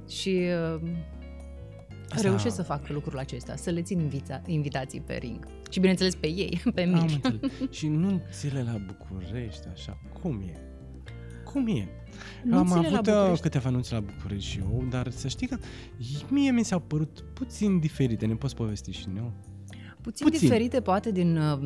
și 0.10 0.42
uh, 0.76 0.90
Asta- 2.10 2.28
reușesc 2.28 2.56
să 2.56 2.64
fac 2.64 2.88
lucrul 2.90 3.18
acesta, 3.20 3.56
să 3.56 3.70
le 3.70 3.82
țin 3.82 4.10
invita- 4.10 4.42
invitații 4.46 5.02
pe 5.02 5.14
ring. 5.14 5.48
Și 5.70 5.80
bineînțeles 5.80 6.16
pe 6.16 6.28
ei, 6.28 6.62
pe 6.76 6.82
Am 6.82 6.90
miri. 6.90 7.14
înțeles. 7.24 7.52
Și 7.78 7.88
nunțile 7.88 8.64
la 8.64 8.78
București, 8.88 9.68
așa, 9.74 9.98
cum 10.22 10.42
e? 10.48 10.60
Cum 11.44 11.68
e? 11.68 11.72
Am 11.82 12.50
Nunțile 12.50 12.90
la 12.90 12.98
avut 12.98 13.08
uh, 13.08 13.14
București. 13.14 13.42
câteva 13.42 13.70
nunți 13.70 13.94
la 13.94 14.00
București 14.00 14.50
și 14.50 14.60
eu, 14.60 14.86
dar 14.90 15.10
să 15.12 15.28
știi 15.28 15.48
că 15.48 15.58
mie 16.30 16.52
mi 16.52 16.64
s-au 16.64 16.80
părut 16.80 17.24
puțin 17.34 17.80
diferite. 17.80 18.26
Ne 18.26 18.36
poți 18.36 18.56
povesti 18.56 18.92
și 18.92 19.06
nu? 19.14 19.32
Puțin, 20.02 20.26
puțin. 20.28 20.40
diferite 20.48 20.82
poate 20.82 21.12
din 21.12 21.38
uh, 21.38 21.60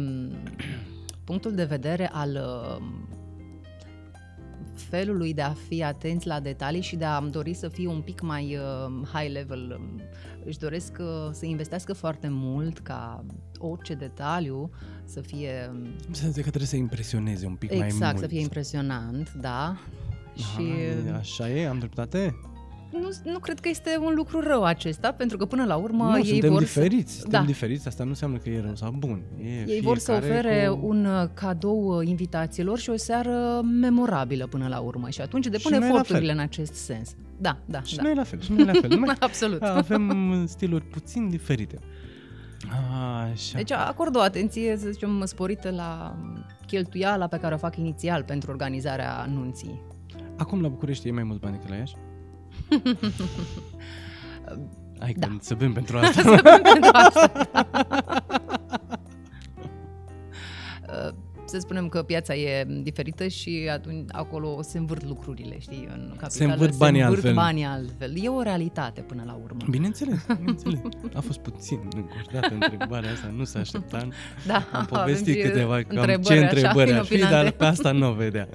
punctul 1.25 1.55
de 1.55 1.63
vedere 1.63 2.09
al 2.13 2.29
uh, 2.29 2.85
felului 4.73 5.33
de 5.33 5.41
a 5.41 5.53
fi 5.67 5.83
atenți 5.83 6.27
la 6.27 6.39
detalii 6.39 6.81
și 6.81 6.95
de 6.95 7.05
a 7.05 7.19
dori 7.21 7.53
să 7.53 7.67
fie 7.67 7.87
un 7.87 8.01
pic 8.01 8.21
mai 8.21 8.57
uh, 8.57 9.07
high 9.13 9.31
level. 9.31 9.79
Își 10.45 10.57
doresc 10.59 10.97
uh, 10.99 11.29
să 11.31 11.45
investească 11.45 11.93
foarte 11.93 12.27
mult 12.29 12.79
ca 12.79 13.25
orice 13.59 13.93
detaliu 13.93 14.69
să 15.05 15.21
fie 15.21 15.71
Să 16.11 16.25
că 16.27 16.39
trebuie 16.41 16.65
să 16.65 16.75
impresioneze 16.75 17.45
un 17.45 17.55
pic 17.55 17.69
mai 17.69 17.79
mult. 17.79 17.91
exact, 17.91 18.17
să 18.19 18.27
fie 18.27 18.39
impresionant, 18.39 19.33
da. 19.33 19.63
Aha, 19.63 19.77
Și 20.59 20.61
e- 21.07 21.11
așa 21.17 21.49
e? 21.49 21.67
Am 21.67 21.77
dreptate? 21.79 22.35
Nu, 23.01 23.31
nu 23.31 23.39
cred 23.39 23.59
că 23.59 23.69
este 23.69 23.97
un 23.99 24.13
lucru 24.15 24.39
rău 24.39 24.63
acesta, 24.63 25.11
pentru 25.11 25.37
că 25.37 25.45
până 25.45 25.65
la 25.65 25.75
urmă 25.75 26.03
nu, 26.03 26.17
ei 26.17 26.25
suntem 26.25 26.51
vor 26.51 26.59
diferiți. 26.59 27.13
să... 27.13 27.19
Suntem 27.19 27.39
Da, 27.39 27.45
diferiți, 27.45 27.87
asta 27.87 28.03
nu 28.03 28.09
înseamnă 28.09 28.37
că 28.37 28.49
e 28.49 28.61
rău 28.61 28.75
sau 28.75 28.95
bun. 28.97 29.21
E 29.43 29.63
Ei 29.67 29.81
vor 29.81 29.97
să 29.97 30.11
fiecare 30.11 30.37
ofere 30.37 30.67
cu... 30.67 30.87
un 30.87 31.05
uh, 31.05 31.29
cadou 31.33 31.97
uh, 31.97 32.07
invitațiilor 32.07 32.79
și 32.79 32.89
o 32.89 32.95
seară 32.95 33.61
memorabilă 33.79 34.47
până 34.47 34.67
la 34.67 34.79
urmă 34.79 35.09
și 35.09 35.21
atunci 35.21 35.47
depun 35.47 35.71
noi 35.71 35.79
la 35.79 35.85
eforturile 35.85 36.25
fel. 36.25 36.35
în 36.35 36.39
acest 36.39 36.73
sens. 36.73 37.15
Da, 37.37 37.57
da, 37.65 37.81
Și 37.81 37.95
da. 37.95 38.03
noi 38.03 38.15
la 38.15 38.23
fel, 38.23 38.41
și 38.41 38.51
noi 38.51 38.65
la 38.65 38.73
fel. 38.73 38.89
Numai 38.95 39.15
Absolut. 39.19 39.61
avem 39.83 40.43
stiluri 40.47 40.83
puțin 40.83 41.29
diferite. 41.29 41.79
Așa. 43.31 43.57
Deci 43.57 43.71
acord 43.71 44.15
o 44.15 44.19
atenție, 44.19 44.77
să 44.77 44.89
zicem, 44.89 45.21
sporită 45.25 45.69
la 45.69 46.15
cheltuiala 46.67 47.27
pe 47.27 47.37
care 47.37 47.53
o 47.53 47.57
fac 47.57 47.77
inițial 47.77 48.23
pentru 48.23 48.51
organizarea 48.51 49.17
anunții. 49.17 49.81
Acum 50.37 50.61
la 50.61 50.67
București 50.67 51.07
e 51.07 51.11
mai 51.11 51.23
mult 51.23 51.39
bani 51.39 51.53
decât 51.53 51.69
la 51.69 51.75
Iași? 51.75 51.95
Hai 54.99 55.13
Da. 55.17 55.27
că 55.27 55.33
să 55.49 55.53
bem 55.53 55.73
pentru 55.73 55.97
asta. 55.97 56.21
Pentru 56.61 56.89
asta, 56.93 57.31
da. 57.53 57.67
Uh, 60.89 61.09
Să 61.47 61.59
spunem 61.59 61.87
că 61.89 62.03
piața 62.03 62.35
e 62.35 62.65
diferită 62.81 63.27
și 63.27 63.67
atunci 63.71 64.05
acolo 64.11 64.61
se 64.61 64.77
învârt 64.77 65.03
lucrurile, 65.05 65.59
știi, 65.59 65.87
în 65.93 66.13
capitală 66.17 66.51
învârt 66.51 66.77
banii 66.77 66.99
se 66.99 67.05
învârt 67.05 67.25
altfel. 67.25 67.43
banii 67.43 67.63
altfel. 67.63 68.23
E 68.23 68.27
o 68.27 68.41
realitate 68.41 69.01
până 69.01 69.23
la 69.25 69.39
urmă. 69.43 69.57
Bineînțeles, 69.69 70.25
bineînțeles. 70.39 70.79
A 71.13 71.19
fost 71.19 71.39
puțin 71.39 71.79
încurcată 71.95 72.53
întrebarea 72.53 73.11
asta, 73.11 73.33
nu 73.35 73.43
se 73.43 73.57
aștepta. 73.57 74.07
Da, 74.47 74.55
Am 74.55 74.63
avem 74.71 74.85
povestit 74.85 75.35
și 75.35 75.41
câteva, 75.41 75.81
cam 75.81 75.97
întrebări 75.97 76.23
ce 76.25 76.33
așa, 76.33 76.41
întrebări 76.41 76.91
ar 76.93 77.05
fi, 77.05 77.13
inopinante. 77.13 77.43
dar 77.43 77.51
pe 77.51 77.65
asta 77.65 77.91
nu 77.91 78.07
o 78.09 78.13
vedea. 78.13 78.47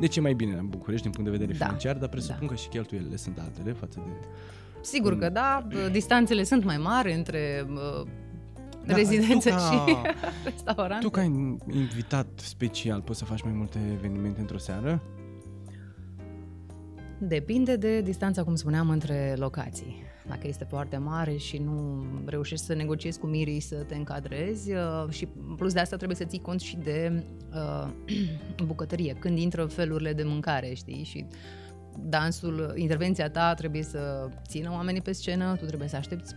Deci 0.00 0.16
e 0.16 0.20
mai 0.20 0.34
bine 0.34 0.54
la 0.54 0.62
București 0.62 1.02
din 1.02 1.10
punct 1.10 1.30
de 1.30 1.36
vedere 1.36 1.58
Da, 1.58 1.64
financiar, 1.64 1.96
dar 1.96 2.08
presupun 2.08 2.46
da. 2.46 2.46
că 2.46 2.54
și 2.54 2.68
cheltuielile 2.68 3.16
sunt 3.16 3.38
altele 3.38 3.72
față 3.72 4.00
de... 4.04 4.26
Sigur 4.80 5.18
că 5.18 5.28
da, 5.28 5.66
distanțele 5.90 6.42
sunt 6.42 6.64
mai 6.64 6.76
mari 6.76 7.12
între 7.12 7.66
uh, 7.70 8.06
Da, 8.86 8.94
rezidențe 8.94 9.50
tu 9.50 9.56
ca- 9.56 9.70
și 9.70 9.96
restaurante. 10.50 11.04
Tu 11.04 11.10
ca 11.10 11.22
invitat 11.72 12.26
special 12.34 13.00
poți 13.00 13.18
să 13.18 13.24
faci 13.24 13.42
mai 13.42 13.52
multe 13.52 13.78
evenimente 13.92 14.40
într-o 14.40 14.58
seară? 14.58 15.02
Depinde 17.18 17.76
de 17.76 18.00
distanța, 18.00 18.42
cum 18.44 18.54
spuneam, 18.54 18.88
între 18.90 19.34
locații. 19.38 20.02
Dacă 20.28 20.46
este 20.46 20.64
foarte 20.64 20.96
mare 20.96 21.36
și 21.36 21.58
nu 21.58 22.04
reușești 22.24 22.64
să 22.64 22.74
negociezi 22.74 23.18
cu 23.18 23.26
mirii 23.26 23.60
să 23.60 23.74
te 23.74 23.94
încadrezi 23.94 24.72
uh, 24.72 25.06
și 25.08 25.26
plus 25.56 25.72
de 25.72 25.80
asta 25.80 25.96
trebuie 25.96 26.16
să 26.16 26.24
ții 26.24 26.40
cont 26.40 26.60
și 26.60 26.76
de 26.76 27.24
uh, 27.52 27.88
bucătărie, 28.66 29.16
când 29.18 29.38
intră 29.38 29.64
felurile 29.64 30.12
de 30.12 30.22
mâncare, 30.22 30.74
știi, 30.74 31.04
și 31.04 31.26
dansul, 31.98 32.72
intervenția 32.76 33.30
ta 33.30 33.54
trebuie 33.54 33.82
să 33.82 34.28
țină 34.48 34.70
oamenii 34.70 35.00
pe 35.00 35.12
scenă, 35.12 35.56
tu 35.56 35.64
trebuie 35.64 35.88
să 35.88 35.96
aștepți 35.96 36.34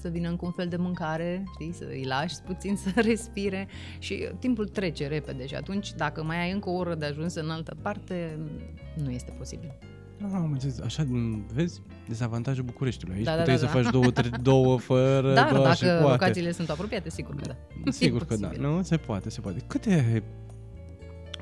să 0.00 0.08
vină 0.08 0.28
încă 0.28 0.44
un 0.44 0.52
fel 0.52 0.68
de 0.68 0.76
mâncare, 0.76 1.44
știi, 1.52 1.72
să 1.72 1.84
îi 1.88 2.04
lași 2.04 2.34
puțin 2.46 2.76
să 2.76 3.00
respire 3.10 3.68
și 3.98 4.28
timpul 4.38 4.68
trece 4.68 5.06
repede 5.06 5.46
și 5.46 5.54
atunci 5.54 5.92
dacă 5.92 6.22
mai 6.22 6.40
ai 6.40 6.52
încă 6.52 6.68
o 6.68 6.72
oră 6.72 6.94
de 6.94 7.04
ajuns 7.04 7.34
în 7.34 7.50
altă 7.50 7.76
parte, 7.82 8.38
nu 9.02 9.10
este 9.10 9.34
posibil. 9.38 9.78
Ah, 10.24 10.30
am 10.34 10.52
înțeles. 10.52 10.78
Așa, 10.80 11.04
m, 11.08 11.44
vezi, 11.54 11.82
dezavantajul 12.08 12.64
Bucureștiului. 12.64 13.16
Aici 13.16 13.24
Da, 13.24 13.32
da, 13.32 13.38
puteai 13.38 13.56
da, 13.56 13.66
să 13.66 13.72
da. 13.74 13.80
faci 13.80 13.92
două, 13.92 14.10
tre- 14.10 14.30
două 14.42 14.78
fără, 14.78 15.34
Dar 15.34 15.52
doar 15.54 15.76
și 15.76 15.82
dacă 15.82 16.00
poate. 16.02 16.12
locațiile 16.24 16.52
sunt 16.52 16.70
apropiate, 16.70 17.10
sigur 17.10 17.34
că 17.34 17.46
da. 17.46 17.54
Sigur 17.90 18.22
E 18.22 18.24
că 18.24 18.36
da, 18.36 18.46
posibil. 18.48 18.68
nu? 18.70 18.82
Se 18.82 18.96
poate, 18.96 19.30
se 19.30 19.40
poate. 19.40 19.58
Câte 19.66 20.22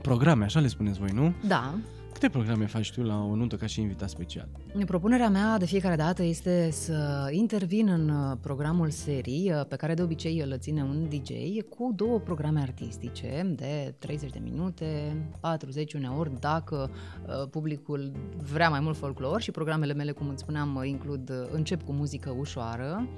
programe, 0.03 0.45
așa 0.45 0.61
le 0.61 0.67
spuneți 0.67 0.99
voi, 0.99 1.11
nu? 1.15 1.35
Da. 1.47 1.75
Câte 2.17 2.29
programe 2.29 2.67
faci 2.67 2.93
tu 2.93 3.03
la 3.03 3.25
o 3.25 3.35
nuntă 3.35 3.57
ca 3.57 3.67
și 3.67 3.81
invitat 3.81 4.09
special? 4.09 4.49
Propunerea 4.87 5.29
mea 5.29 5.59
de 5.59 5.67
fiecare 5.67 5.97
dată 5.97 6.23
este 6.23 6.71
să 6.71 7.29
intervin 7.31 7.89
în 7.89 8.09
uh, 8.09 8.37
programul 8.41 8.91
serii, 8.91 9.53
uh, 9.53 9.67
pe 9.69 9.77
care 9.77 9.95
de 9.95 10.03
obicei 10.03 10.41
îl 10.41 10.59
ține 10.59 10.83
un 10.83 11.09
DJ, 11.09 11.31
cu 11.69 11.93
două 11.97 12.19
programe 12.19 12.61
artistice 12.61 13.53
de 13.57 13.95
30 13.99 14.31
de 14.31 14.39
minute, 14.43 15.17
40 15.41 15.93
uneori, 15.93 16.41
dacă 16.41 16.91
uh, 17.27 17.49
publicul 17.51 18.13
vrea 18.53 18.69
mai 18.69 18.81
mult 18.81 18.97
folclor 18.97 19.41
și 19.41 19.51
programele 19.51 19.93
mele, 19.93 20.13
cum 20.13 20.29
îți 20.29 20.43
spuneam, 20.43 20.75
uh, 20.75 20.89
includ, 20.89 21.31
uh, 21.31 21.49
încep 21.53 21.83
cu 21.83 21.93
muzică 21.93 22.35
ușoară, 22.39 23.09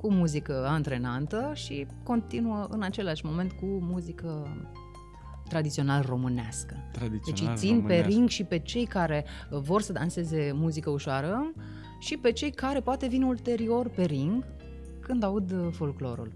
cu 0.00 0.10
muzică 0.10 0.66
antrenantă 0.68 1.50
și 1.54 1.86
continuă 2.02 2.66
în 2.70 2.82
același 2.82 3.24
moment 3.24 3.52
cu 3.52 3.66
muzică 3.66 4.46
tradițional 5.48 6.04
românească. 6.08 6.74
Deci 6.74 6.92
Tradițional 6.92 7.52
îi 7.52 7.58
țin 7.58 7.74
pe 7.74 7.80
românesc. 7.82 8.08
ring 8.08 8.28
și 8.28 8.44
pe 8.44 8.58
cei 8.58 8.84
care 8.84 9.24
uh, 9.50 9.60
vor 9.60 9.82
să 9.82 9.92
danseze 9.92 10.52
muzică 10.54 10.90
ușoară 10.90 11.52
și 11.98 12.16
pe 12.16 12.32
cei 12.32 12.50
care 12.50 12.80
poate 12.80 13.06
vin 13.08 13.22
ulterior 13.22 13.88
pe 13.88 14.04
ring 14.04 14.44
când 15.00 15.22
aud 15.22 15.52
uh, 15.52 15.68
folclorul. 15.72 16.32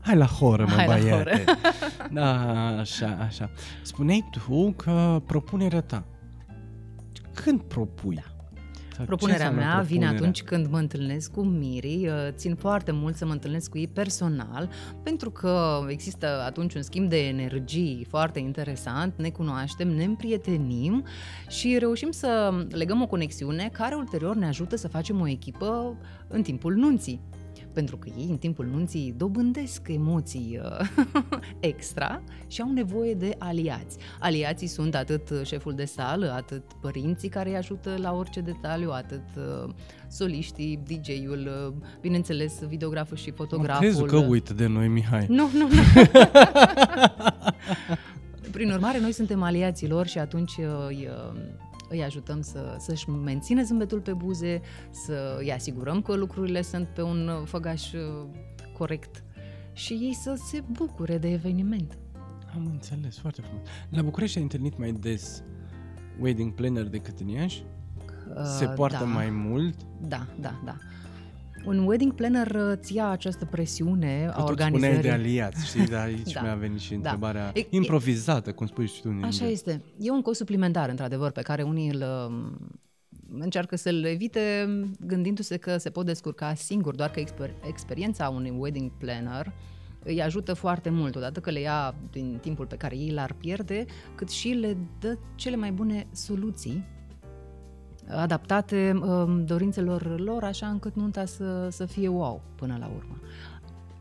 Hai 0.00 0.16
la 0.16 0.26
horă, 0.26 0.64
mă, 0.64 0.70
Hai 0.70 0.86
la 0.86 0.96
băiate. 0.96 1.44
Da, 2.12 2.68
așa, 2.78 3.18
așa. 3.20 3.50
Spuneai 3.82 4.28
tu 4.30 4.72
că 4.76 5.22
propunerea 5.26 5.80
ta. 5.80 6.04
Când 7.34 7.60
propui? 7.60 8.14
Da. 8.14 8.35
Sau 8.96 9.04
ce 9.04 9.10
Propunerea 9.10 9.48
înseamnă 9.48 9.72
mea 9.72 9.82
vine 9.82 9.98
propunerea? 9.98 10.18
atunci 10.18 10.42
când 10.42 10.66
mă 10.66 10.78
întâlnesc 10.78 11.32
cu 11.32 11.42
mirii, 11.42 12.08
uh, 12.08 12.14
țin 12.30 12.54
foarte 12.54 12.92
mult 12.92 13.16
să 13.16 13.26
mă 13.26 13.32
întâlnesc 13.32 13.70
cu 13.70 13.78
ei 13.78 13.88
personal, 13.88 14.68
pentru 15.02 15.30
că 15.30 15.84
există 15.88 16.42
atunci 16.46 16.74
un 16.74 16.82
schimb 16.82 17.08
de 17.08 17.26
energii 17.26 18.06
foarte 18.08 18.38
interesant, 18.38 19.14
ne 19.16 19.30
cunoaștem, 19.30 19.88
ne 19.88 20.04
împrietenim 20.04 21.04
și 21.48 21.78
reușim 21.78 22.10
să 22.10 22.52
legăm 22.70 23.02
o 23.02 23.06
conexiune 23.06 23.70
care 23.72 23.94
ulterior 23.94 24.36
ne 24.36 24.46
ajută 24.46 24.76
să 24.76 24.88
facem 24.88 25.20
o 25.20 25.28
echipă 25.28 25.96
în 26.28 26.42
timpul 26.42 26.74
nunții. 26.74 27.20
Pentru 27.76 27.96
că 27.96 28.08
ei 28.18 28.26
în 28.30 28.36
timpul 28.36 28.66
nunții 28.66 29.14
dobândesc 29.16 29.88
emoții 29.88 30.60
uh, 30.62 30.88
extra 31.70 32.22
și 32.46 32.60
au 32.60 32.72
nevoie 32.72 33.14
de 33.14 33.34
aliați. 33.38 33.96
Aliații 34.20 34.66
sunt 34.66 34.94
atât 34.94 35.28
șeful 35.44 35.74
de 35.74 35.84
sală, 35.84 36.32
atât 36.32 36.62
părinții 36.80 37.28
care 37.28 37.48
îi 37.48 37.56
ajută 37.56 37.96
la 38.00 38.12
orice 38.12 38.40
detaliu, 38.40 38.90
atât 38.90 39.24
uh, 39.36 39.74
soliștii, 40.08 40.82
DJ-ul, 40.86 41.50
uh, 41.66 41.72
bineînțeles 42.00 42.62
videograful 42.68 43.16
și 43.16 43.30
fotograful. 43.30 43.86
Crezi 43.86 44.04
că 44.04 44.16
uită 44.16 44.54
de 44.54 44.66
noi, 44.66 44.88
Mihai? 44.88 45.26
Nu, 45.28 45.50
nu, 45.52 45.68
nu. 45.68 45.70
Prin 48.56 48.70
urmare, 48.70 49.00
noi 49.00 49.12
suntem 49.12 49.42
aliații 49.42 49.88
lor 49.88 50.06
și 50.06 50.18
atunci 50.18 50.52
îi, 50.88 51.08
îi 51.88 52.02
ajutăm 52.02 52.40
să, 52.40 52.76
să-și 52.78 53.10
mențină 53.10 53.62
zâmbetul 53.62 54.00
pe 54.00 54.12
buze, 54.12 54.60
să 54.90 55.36
îi 55.38 55.52
asigurăm 55.52 56.02
că 56.02 56.14
lucrurile 56.14 56.62
sunt 56.62 56.86
pe 56.86 57.02
un 57.02 57.30
făgaș 57.44 57.92
uh, 57.92 58.00
corect 58.72 59.24
și 59.72 59.92
ei 59.92 60.14
să 60.14 60.34
se 60.46 60.62
bucure 60.70 61.18
de 61.18 61.30
eveniment. 61.30 61.98
Am 62.54 62.66
înțeles, 62.66 63.18
foarte 63.18 63.40
frumos. 63.40 63.66
La 63.90 64.02
București 64.02 64.36
ai 64.36 64.42
întâlnit 64.42 64.78
mai 64.78 64.92
des 64.92 65.42
wedding 66.20 66.52
planner 66.52 66.88
decât 66.88 67.20
în 67.20 67.28
Iași? 67.28 67.64
Uh, 68.36 68.42
se 68.58 68.66
poartă 68.66 68.98
da. 68.98 69.04
mai 69.04 69.30
mult? 69.30 69.76
Da, 70.00 70.26
da, 70.40 70.60
da 70.64 70.76
un 71.66 71.86
wedding 71.86 72.12
planner 72.14 72.54
îți 72.54 72.94
ia 72.94 73.08
această 73.08 73.44
presiune 73.44 74.24
Că 74.34 74.40
a 74.40 74.44
organizării. 74.44 75.00
de 75.00 75.10
aliați, 75.10 75.66
știi, 75.66 75.86
dar 75.86 76.04
aici 76.04 76.32
Da. 76.34 76.40
mi-a 76.42 76.54
venit 76.54 76.78
și 76.80 76.90
Da. 76.90 76.96
întrebarea 76.96 77.50
E- 77.54 77.58
e- 77.60 77.66
improvizată, 77.70 78.52
cum 78.52 78.66
spui 78.66 78.86
și 78.86 79.00
tu. 79.00 79.08
în 79.08 79.14
Așa 79.24 79.26
engleză. 79.44 79.52
este. 79.52 79.82
E 80.00 80.10
un 80.10 80.22
cost 80.22 80.38
suplimentar, 80.38 80.88
într-adevăr, 80.88 81.30
pe 81.30 81.42
care 81.42 81.62
unii 81.62 81.90
îl 81.90 82.04
um, 82.28 82.56
încearcă 83.40 83.76
să-l 83.76 84.04
evite 84.04 84.68
gândindu-se 85.00 85.56
că 85.56 85.76
se 85.76 85.90
pot 85.90 86.06
descurca 86.06 86.54
singur, 86.54 86.94
doar 86.94 87.10
că 87.10 87.20
exper- 87.20 87.54
experiența 87.68 88.28
unui 88.28 88.52
wedding 88.58 88.90
planner 88.98 89.52
îi 90.04 90.22
ajută 90.22 90.54
foarte 90.54 90.90
mult, 90.90 91.16
odată 91.16 91.40
că 91.40 91.50
le 91.50 91.60
ia 91.60 91.94
din 92.10 92.38
timpul 92.40 92.66
pe 92.66 92.76
care 92.76 92.96
ei 92.96 93.10
l-ar 93.10 93.32
pierde, 93.32 93.84
cât 94.14 94.28
și 94.30 94.48
le 94.48 94.76
dă 95.00 95.18
cele 95.34 95.56
mai 95.56 95.72
bune 95.72 96.06
soluții 96.12 96.84
adaptate 98.08 98.98
um, 99.02 99.44
dorințelor 99.44 100.18
lor, 100.20 100.44
așa 100.44 100.66
încât 100.66 100.94
nunta 100.96 101.24
să, 101.24 101.68
să 101.70 101.84
fie 101.86 102.08
wow 102.08 102.42
până 102.54 102.76
la 102.80 102.86
urmă. 102.96 103.16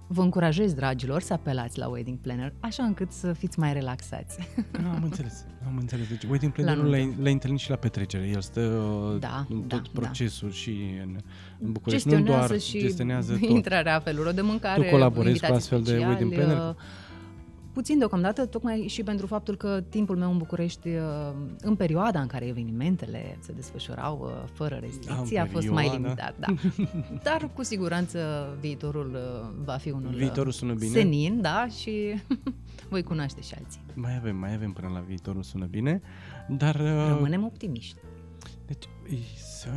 Vă 0.07 0.21
încurajez, 0.21 0.74
dragilor, 0.74 1.21
să 1.21 1.33
apelați 1.33 1.77
la 1.79 1.88
wedding 1.88 2.17
planner, 2.17 2.53
așa 2.59 2.83
încât 2.83 3.12
să 3.12 3.33
fiți 3.33 3.59
mai 3.59 3.74
relaxați. 3.74 4.38
Ah, 4.71 4.81
am 4.95 5.03
înțeles, 5.03 5.45
am 5.67 5.77
înțeles. 5.79 6.07
Deci 6.07 6.24
wedding 6.29 6.51
planner-ul 6.51 6.83
nuntă. 6.83 6.97
l-ai, 6.97 7.15
l-ai 7.21 7.31
întâlnit 7.31 7.59
și 7.59 7.69
la 7.69 7.75
petrecere. 7.75 8.27
El 8.27 8.41
stă 8.41 8.59
uh, 8.62 9.19
Da, 9.19 9.45
în 9.50 9.67
da, 9.67 9.75
tot 9.75 9.91
da. 9.93 10.00
procesul 10.01 10.51
și 10.51 10.69
în, 11.03 11.17
în 11.59 11.71
București. 11.71 12.07
Nu 12.07 12.13
gestionează 12.15 12.47
doar 12.47 12.59
și 12.59 12.79
gestionează 12.79 13.31
tot. 13.33 13.50
intrarea, 13.50 14.00
felurilor 14.00 14.33
de 14.33 14.41
mâncare, 14.41 14.81
Tu 14.83 14.89
colaborezi 14.89 15.39
cu 15.39 15.45
invitații 15.45 15.55
astfel 15.55 15.81
de 15.81 15.85
speciali, 15.89 16.09
wedding 16.13 16.33
planner? 16.33 16.57
uh, 16.69 16.75
Puțin 17.75 17.98
deocamdată, 17.98 18.46
tocmai 18.46 18.86
și 18.88 19.03
pentru 19.03 19.27
faptul 19.27 19.55
că 19.55 19.82
timpul 19.89 20.17
meu 20.17 20.32
în 20.32 20.38
București, 20.38 20.88
uh, 20.88 21.01
în 21.62 21.75
perioada 21.75 22.20
în 22.22 22.27
care 22.27 22.46
evenimentele 22.48 23.38
se 23.39 23.51
desfășurau 23.51 24.20
uh, 24.22 24.50
fără 24.53 24.75
restricții, 24.82 25.36
Ah, 25.38 25.41
a 25.41 25.44
în 25.44 25.50
fost 25.50 25.67
mai 25.70 25.84
perioada. 25.89 26.03
limitat. 26.03 26.36
Da. 26.39 26.48
Dar 27.32 27.50
cu 27.53 27.63
siguranță 27.63 28.20
viitorul 28.60 29.12
uh, 29.13 29.50
va 29.65 29.77
fi 29.77 29.89
unul 29.91 30.10
uh, 30.12 30.17
Viitorul 30.17 30.51
sună 30.51 30.74
bine. 30.74 30.91
senin, 30.91 31.41
da, 31.41 31.67
și 31.67 31.91
voi 32.89 33.03
cunoaște 33.03 33.41
și 33.41 33.53
alții. 33.58 33.79
Mai 33.94 34.15
avem, 34.17 34.36
mai 34.38 34.53
avem 34.53 34.72
până 34.72 34.88
la 34.94 35.00
viitorul, 35.00 35.44
sună 35.44 35.65
bine. 35.65 36.01
Dar, 36.50 36.75
uh, 36.75 37.08
Rămânem 37.08 37.44
optimiști. 37.44 37.96
deci, 38.65 38.84
e 39.10 39.15
să, 39.38 39.70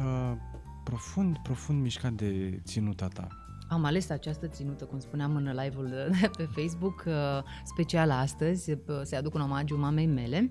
profund, 0.85 1.37
profund 1.43 1.83
mișcat 1.83 2.13
de 2.13 2.61
ținuta 2.65 3.09
ta. 3.09 3.29
Am 3.69 3.85
ales 3.85 4.11
această 4.11 4.47
ținută, 4.47 4.85
cum 4.85 4.99
spuneam 4.99 5.37
în 5.37 5.55
live-ul 5.63 5.89
de 5.89 6.11
pe 6.37 6.49
Facebook, 6.61 7.05
uh, 7.07 7.15
special 7.65 8.11
astăzi, 8.11 8.71
uh, 8.71 8.79
se 9.03 9.17
aduc 9.17 9.35
un 9.35 9.41
omagiu 9.41 9.77
mamei 9.77 10.07
mele, 10.07 10.51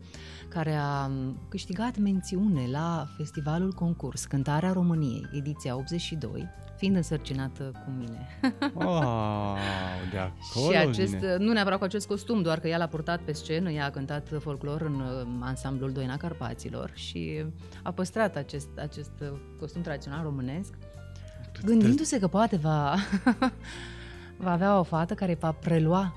care 0.50 0.74
a 0.74 1.06
um, 1.06 1.38
câștigat 1.50 1.98
mențiune 1.98 2.68
la 2.72 3.08
Festivalul 3.18 3.72
Concurs 3.72 4.26
Cântarea 4.26 4.72
României, 4.72 5.30
ediția 5.32 5.76
82, 5.76 6.50
fiind 6.78 6.96
însărcinată 6.96 7.72
cu 7.86 7.92
mine. 7.98 8.28
Wow, 8.74 9.56
de 10.12 10.18
acolo 10.18 10.72
și 10.72 10.78
acest, 10.78 11.16
vine. 11.16 11.38
nu 11.38 11.52
neapărat 11.52 11.78
cu 11.78 11.84
acest 11.84 12.08
costum, 12.08 12.42
doar 12.42 12.60
că 12.60 12.68
ea 12.68 12.78
l-a 12.78 12.88
purtat 12.88 13.20
pe 13.20 13.32
scenă, 13.32 13.72
ea 13.72 13.86
a 13.86 13.90
cântat 13.90 14.30
folclor 14.40 14.82
în 14.82 15.00
uh, 15.00 15.28
ansamblul 15.40 15.92
Doina 15.92 16.18
Carpaților 16.18 16.92
și 16.94 17.46
a 17.84 17.92
păstrat 17.92 18.36
acest, 18.36 18.70
acest 18.78 19.12
uh, 19.22 19.28
costum 19.60 19.82
tradițional 19.82 20.24
românesc, 20.24 20.74
gândindu-se 21.66 22.20
că 22.20 22.28
poate 22.28 22.56
va, 22.56 22.96
va 24.44 24.52
avea 24.52 24.80
o 24.80 24.84
fată 24.84 25.14
care 25.14 25.38
va 25.40 25.52
prelua 25.52 26.14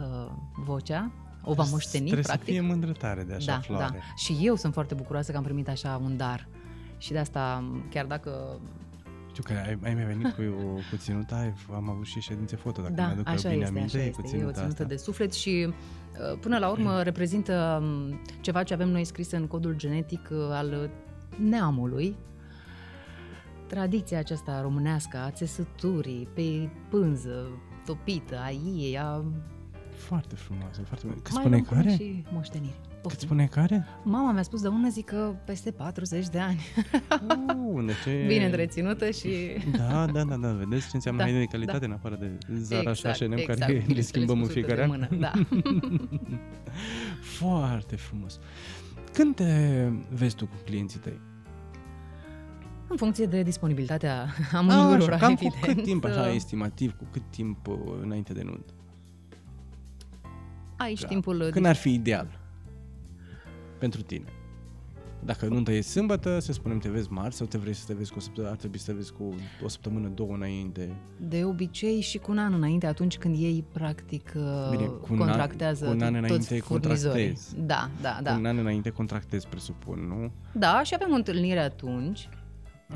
uh, 0.00 0.32
vocea, 0.64 1.10
o 1.44 1.54
va 1.54 1.64
moșteni, 1.70 2.04
Trebuie 2.04 2.24
practic. 2.24 2.46
să 2.46 2.50
fie 2.50 2.60
mândră 2.60 2.92
tare 2.92 3.22
de 3.22 3.34
așa 3.34 3.52
da, 3.52 3.60
floare. 3.60 3.98
da. 3.98 4.14
Și 4.16 4.38
eu 4.40 4.56
sunt 4.56 4.72
foarte 4.72 4.94
bucuroasă 4.94 5.30
că 5.30 5.36
am 5.36 5.42
primit 5.42 5.68
așa 5.68 6.00
un 6.04 6.16
dar. 6.16 6.48
Și 6.98 7.12
de 7.12 7.18
asta, 7.18 7.64
chiar 7.90 8.04
dacă 8.04 8.60
Știu 9.38 9.54
că 9.54 9.60
ai, 9.60 9.78
ai 9.82 9.94
mai 9.94 10.04
venit 10.04 10.34
cu, 10.34 10.42
cu 10.90 10.96
ținuta, 10.96 11.36
ai, 11.36 11.54
am 11.74 11.90
avut 11.90 12.04
și 12.04 12.20
ședințe 12.20 12.56
foto, 12.56 12.82
dacă 12.82 12.94
da, 12.94 13.04
mi-aduc 13.04 13.28
așa 13.28 13.48
bine 13.48 13.62
este, 13.62 13.78
aminte, 13.78 13.98
așa 13.98 14.10
cu 14.10 14.20
este. 14.24 14.36
E 14.36 14.38
o 14.38 14.40
ținuta 14.40 14.60
ținută 14.60 14.82
asta. 14.82 14.84
de 14.84 14.96
suflet 14.96 15.32
și 15.32 15.68
uh, 15.68 16.38
până 16.40 16.58
la 16.58 16.68
urmă 16.68 17.02
reprezintă 17.10 17.82
um, 17.82 18.20
ceva 18.40 18.62
ce 18.62 18.74
avem 18.74 18.88
noi 18.88 19.04
scris 19.04 19.30
în 19.30 19.46
codul 19.46 19.74
genetic 19.76 20.28
uh, 20.30 20.38
al 20.50 20.90
neamului. 21.36 22.16
Tradiția 23.68 24.18
aceasta 24.18 24.60
românească 24.60 25.16
a 25.16 25.30
țesăturii 25.30 26.28
pe 26.34 26.68
pânză 26.88 27.48
topită, 27.84 28.38
a 28.38 28.50
ei, 28.50 28.98
a... 28.98 29.24
Foarte 29.90 30.34
frumoasă, 30.34 30.80
foarte 30.82 30.96
frumoasă. 31.06 31.22
Cât 31.22 31.32
mai 31.32 31.42
spune 31.42 31.56
luăm 31.56 31.66
până 31.68 31.80
care? 31.82 31.94
și 31.94 32.24
moșteniri. 32.32 32.80
Cât 32.82 33.00
Poftim. 33.02 33.26
spune 33.26 33.46
care? 33.46 33.86
Mama 34.02 34.32
mi-a 34.32 34.42
spus 34.42 34.62
de 34.62 34.68
una, 34.68 34.88
zic 34.88 35.04
că 35.04 35.34
peste 35.44 35.70
40 35.70 36.28
de 36.28 36.38
ani. 36.38 36.58
Uh, 37.76 37.84
de 37.86 37.92
ce? 38.04 38.24
Bine 38.32 38.44
întreținută 38.44 39.10
și... 39.10 39.28
Da, 39.76 40.06
da, 40.06 40.24
da, 40.24 40.36
da, 40.36 40.52
vedeți 40.52 40.84
ce 40.84 40.90
înseamnă 40.92 41.22
Da, 41.24 41.30
da, 41.30 41.38
de 41.38 41.44
calitate 41.44 41.84
în 41.84 41.92
afară 41.92 42.16
de 42.20 42.38
Zara 42.54 42.92
și 42.92 43.06
Exact, 43.06 43.16
H&M 43.16 43.32
exact, 43.32 43.58
care 43.58 43.72
le 43.72 43.78
bineînțeles, 43.78 44.06
schimbăm 44.06 44.36
în 44.36 44.42
cu 44.42 44.48
sută 44.48 44.58
fiecare 44.58 44.86
de 44.86 44.92
an. 44.92 45.08
mână, 45.08 45.20
Da. 45.20 45.32
Foarte 47.38 47.96
frumos. 47.96 48.38
Când 49.12 49.34
te 49.34 49.88
vezi 50.10 50.34
tu 50.34 50.46
cu 50.46 50.56
clienții 50.64 50.98
tăi? 50.98 51.20
În 52.88 52.96
funcție 52.96 53.26
de 53.26 53.42
disponibilitatea 53.42 54.26
A, 54.52 54.56
amândurora, 54.58 55.14
așa, 55.14 55.26
cam 55.26 55.34
cu 55.34 55.44
evident. 55.44 55.74
cât 55.76 55.84
timp, 55.84 56.04
așa, 56.04 56.32
estimativ, 56.32 56.96
cu 56.96 57.04
cât 57.12 57.22
timp 57.30 57.66
uh, 57.66 57.76
înainte 58.02 58.32
de 58.32 58.42
nuntă? 58.42 58.72
Aici 60.76 61.00
Da. 61.00 61.06
timpul... 61.06 61.48
Când 61.52 61.64
ar 61.66 61.76
fi 61.76 61.92
ideal 61.92 62.38
pentru 63.78 64.02
tine? 64.02 64.24
Dacă 65.24 65.46
nunta 65.46 65.72
e 65.72 65.80
sâmbătă, 65.80 66.38
să 66.38 66.52
spunem 66.52 66.78
te 66.78 66.88
vezi 66.88 67.12
marți 67.12 67.36
sau 67.36 67.46
te 67.46 67.58
vrei 67.58 67.72
să 67.72 67.84
te 67.86 67.94
vezi 67.94 68.10
cu 68.12 68.16
o 68.18 68.20
săptămână, 68.20 68.50
ar 68.52 68.56
trebui 68.58 68.78
să 68.78 68.90
te 68.90 68.92
vezi 68.96 69.12
cu 69.12 69.34
o 69.64 69.68
săptămână, 69.68 70.08
două 70.08 70.34
înainte. 70.34 70.96
De 71.20 71.44
obicei 71.44 72.00
și 72.00 72.18
cu 72.18 72.30
un 72.30 72.38
an 72.38 72.52
înainte, 72.52 72.86
atunci 72.86 73.18
când 73.18 73.34
ei 73.38 73.64
practic 73.72 74.32
uh, 74.36 74.68
Bine, 74.70 74.84
cu 74.86 75.06
un 75.10 75.20
an- 75.20 75.26
contractează 75.26 75.84
cu 75.84 75.90
un 75.90 76.00
an 76.02 76.12
toți 76.12 76.24
înainte 76.24 76.58
furnizorii. 76.66 77.24
contractezi. 77.24 77.56
Da, 77.66 77.90
da, 78.02 78.18
da. 78.22 78.32
Un 78.32 78.46
an 78.46 78.58
înainte 78.58 78.90
contractezi, 78.90 79.46
presupun, 79.48 79.98
nu? 80.08 80.30
Da, 80.52 80.82
și 80.82 80.94
avem 80.94 81.12
o 81.12 81.14
întâlnire 81.14 81.60
atunci, 81.60 82.28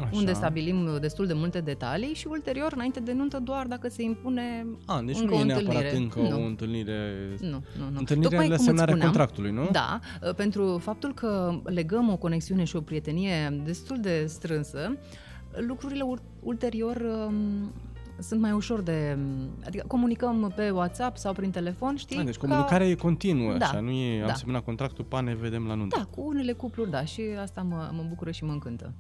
Așa. 0.01 0.09
unde 0.13 0.33
stabilim 0.33 0.99
destul 1.01 1.27
de 1.27 1.33
multe 1.33 1.61
detalii 1.61 2.15
și 2.15 2.27
ulterior, 2.27 2.73
înainte 2.75 3.01
de 3.01 3.13
nuntă, 3.13 3.39
doar 3.39 3.67
dacă 3.67 3.89
se 3.89 4.03
impune 4.03 4.67
A, 4.87 5.03
deci 5.07 5.17
încă 5.19 5.31
nu 5.35 5.37
o 5.37 5.41
e 5.41 5.45
neapărat 5.45 5.83
întâlnire. 5.83 5.97
încă 5.97 6.21
Nu. 6.21 6.43
o 6.43 6.47
întâlnire... 6.47 7.13
Nu, 7.41 7.49
nu, 7.49 7.91
nu. 7.91 7.99
Întâlnirea 7.99 8.29
Tocmai 8.39 8.39
la 8.39 8.45
cum 8.45 8.53
îți 8.55 8.65
semnarea 8.65 8.95
spuneam, 8.95 9.11
contractului, 9.13 9.51
nu? 9.51 9.69
Da, 9.73 9.99
uh, 10.23 10.35
pentru 10.35 10.79
faptul 10.79 11.15
că 11.15 11.61
legăm 11.65 12.09
o 12.11 12.17
conexiune 12.17 12.65
și 12.65 12.77
o 12.77 12.81
prietenie 12.81 13.61
destul 13.65 13.99
de 14.01 14.25
strânsă, 14.29 14.97
lucrurile 15.67 16.03
ur- 16.03 16.23
ulterior 16.43 16.97
um, 17.27 17.73
sunt 18.19 18.41
mai 18.41 18.53
ușor 18.53 18.81
de... 18.81 19.19
Adică 19.67 19.85
comunicăm 19.87 20.53
pe 20.57 20.71
WhatsApp 20.71 21.17
sau 21.17 21.33
prin 21.33 21.51
telefon, 21.51 21.97
știi? 21.97 22.19
A, 22.19 22.23
deci 22.23 22.37
ca- 22.37 22.47
comunicarea 22.47 22.87
e 22.87 22.95
continuă, 22.95 23.57
Da, 23.57 23.67
așa, 23.67 23.81
nu 23.81 23.91
e, 23.91 24.21
am 24.21 24.27
da. 24.27 24.35
semnat 24.35 24.65
contractul, 24.65 25.05
pa, 25.05 25.21
ne 25.21 25.35
vedem 25.35 25.67
la 25.67 25.75
nuntă. 25.75 25.97
Da, 25.99 26.05
cu 26.05 26.27
unele 26.27 26.53
cupluri, 26.53 26.91
da, 26.91 27.05
și 27.05 27.23
asta 27.43 27.63
mă, 27.63 27.91
mă 27.93 28.05
bucură 28.09 28.31
și 28.31 28.45
mă 28.45 28.53
încântă. 28.53 28.93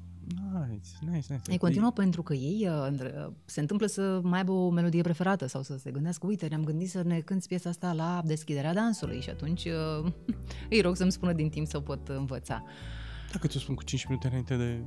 Nice, 0.68 0.88
nice, 1.01 1.33
nice. 1.33 1.51
Ei 1.51 1.59
continuă 1.59 1.90
pentru 1.90 2.23
că 2.23 2.35
ei 2.35 2.68
uh, 2.68 2.87
între- 2.88 3.14
uh, 3.27 3.33
se 3.45 3.61
întâmplă 3.61 3.87
să 3.87 4.21
mai 4.23 4.38
aibă 4.38 4.53
o 4.53 4.71
melodie 4.71 5.03
preferată 5.03 5.47
sau 5.47 5.62
să 5.62 5.77
se 5.79 5.90
gândească, 5.90 6.27
uite, 6.27 6.47
ne-am 6.47 6.64
gândit 6.64 6.90
să 6.90 7.03
ne 7.03 7.21
cânti 7.21 7.47
piesa 7.47 7.68
asta 7.68 7.92
la 7.92 8.23
deschiderea 8.25 8.75
dansului 8.75 9.21
și 9.21 9.31
atunci 9.31 9.64
uh, 9.64 10.12
îi 10.71 10.81
rog 10.81 10.97
să-mi 10.97 11.12
spună 11.12 11.33
din 11.33 11.49
timp 11.49 11.66
să 11.66 11.77
o 11.77 11.81
pot 11.81 12.09
învăța. 12.09 12.64
Dacă 13.33 13.47
ți-o 13.47 13.61
spun 13.61 13.75
cu 13.75 13.85
5 13.85 14.05
minute 14.05 14.27
înainte 14.27 14.57
de... 14.57 14.83